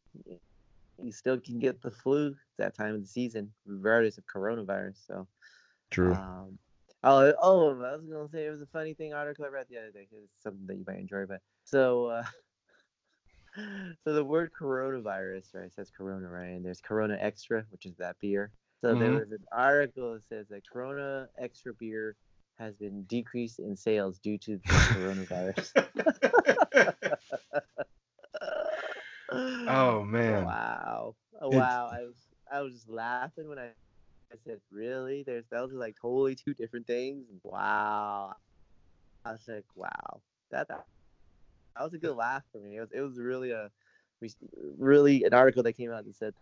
[1.00, 5.06] You still can get the flu at that time of the season, regardless of coronavirus.
[5.06, 5.28] So,
[5.90, 6.14] True.
[6.14, 6.58] um,
[7.04, 9.78] oh, oh, I was gonna say it was a funny thing article I read the
[9.78, 10.08] other day.
[10.10, 12.24] It's something that you might enjoy, but so, uh,
[14.04, 15.66] so the word coronavirus, right?
[15.66, 16.48] It says Corona, right?
[16.48, 18.50] And there's Corona Extra, which is that beer.
[18.80, 19.20] So there Mhm.
[19.20, 22.16] was an article that says that Corona Extra beer
[22.58, 25.72] has been decreased in sales due to the coronavirus.
[29.66, 30.56] Oh, man.
[30.56, 31.16] Wow!
[31.40, 31.88] Oh, It's- wow!
[31.88, 33.68] I was I was just laughing when I
[34.32, 35.22] I said, "Really?
[35.24, 38.34] There's those are like totally two different things." Wow!
[39.24, 40.86] I was like, "Wow!" That that,
[41.76, 42.76] that was a good laugh for me.
[42.76, 43.70] It was it was really a
[44.78, 46.34] really an article that came out that said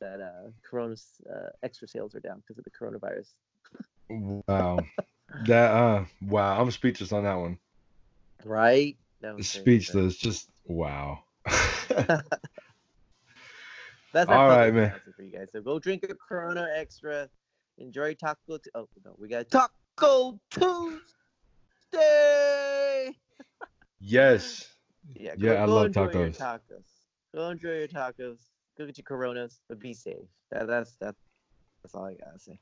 [0.00, 3.28] that uh, Corona's uh, extra sales are down because of the coronavirus.
[4.48, 4.84] wow.
[5.46, 7.56] That uh wow, I'm speechless on that one.
[8.44, 8.96] Right?
[9.20, 10.16] That was crazy, Speechless.
[10.16, 11.20] Just wow.
[14.12, 14.92] That's All right, man.
[15.16, 15.48] for you guys.
[15.52, 17.28] So go drink a Corona Extra.
[17.78, 18.58] Enjoy Taco.
[18.58, 21.00] T- oh no, we got Taco Tuesday.
[24.00, 24.66] yes.
[25.14, 26.36] Yeah, Yeah, I go love enjoy your tacos.
[26.36, 26.84] tacos.
[27.34, 28.49] Go enjoy your tacos.
[28.80, 30.24] Go get your Coronas, but be safe.
[30.50, 31.18] That, that's that's
[31.82, 32.58] that's all I gotta say.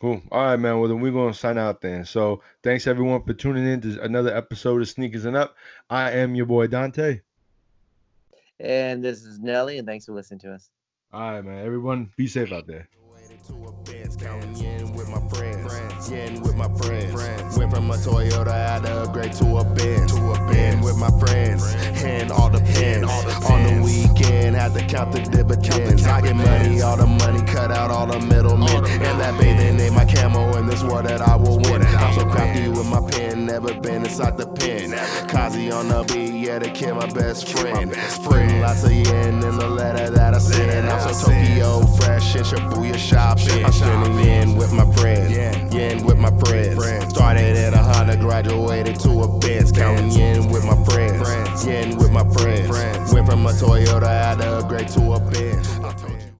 [0.00, 0.20] Cool.
[0.32, 0.80] All right, man.
[0.80, 2.04] Well, then we're going to sign out then.
[2.04, 5.54] So, thanks everyone for tuning in to another episode of Sneakers and Up.
[5.88, 7.20] I am your boy Dante.
[8.58, 10.70] And this is Nelly, and thanks for listening to us.
[11.12, 11.64] All right, man.
[11.64, 12.88] Everyone, be safe out there.
[16.10, 17.58] To a Benz, counting in with my friends, in friends.
[17.58, 20.96] Went from a Toyota, I had to upgrade to a Benz, to a Benz with
[20.96, 23.08] my friends, and all the pins.
[23.48, 26.06] On the weekend, had to count the dividends.
[26.06, 28.84] I get money, all the money, cut out all the middlemen.
[28.84, 31.82] And that bathing ain't my camo in this war that I will win.
[31.82, 34.90] I'm so crafty with my pen, never been inside the pen.
[35.28, 37.92] Kazi on the beat, yeah, the kid, my best friend.
[38.24, 40.88] Putting lots of yen in the letter that I send.
[40.88, 43.64] I'm so Tokyo fresh in Shibuya shopping.
[43.64, 45.36] I'm spending yen with my friends,
[46.00, 47.14] yen with my friends.
[47.14, 49.72] Started at a Honda, graduated to a Benz.
[49.72, 53.12] Counting in with my friends, yen with my friends.
[53.12, 56.09] Went from a Toyota, had to upgrade to a Benz.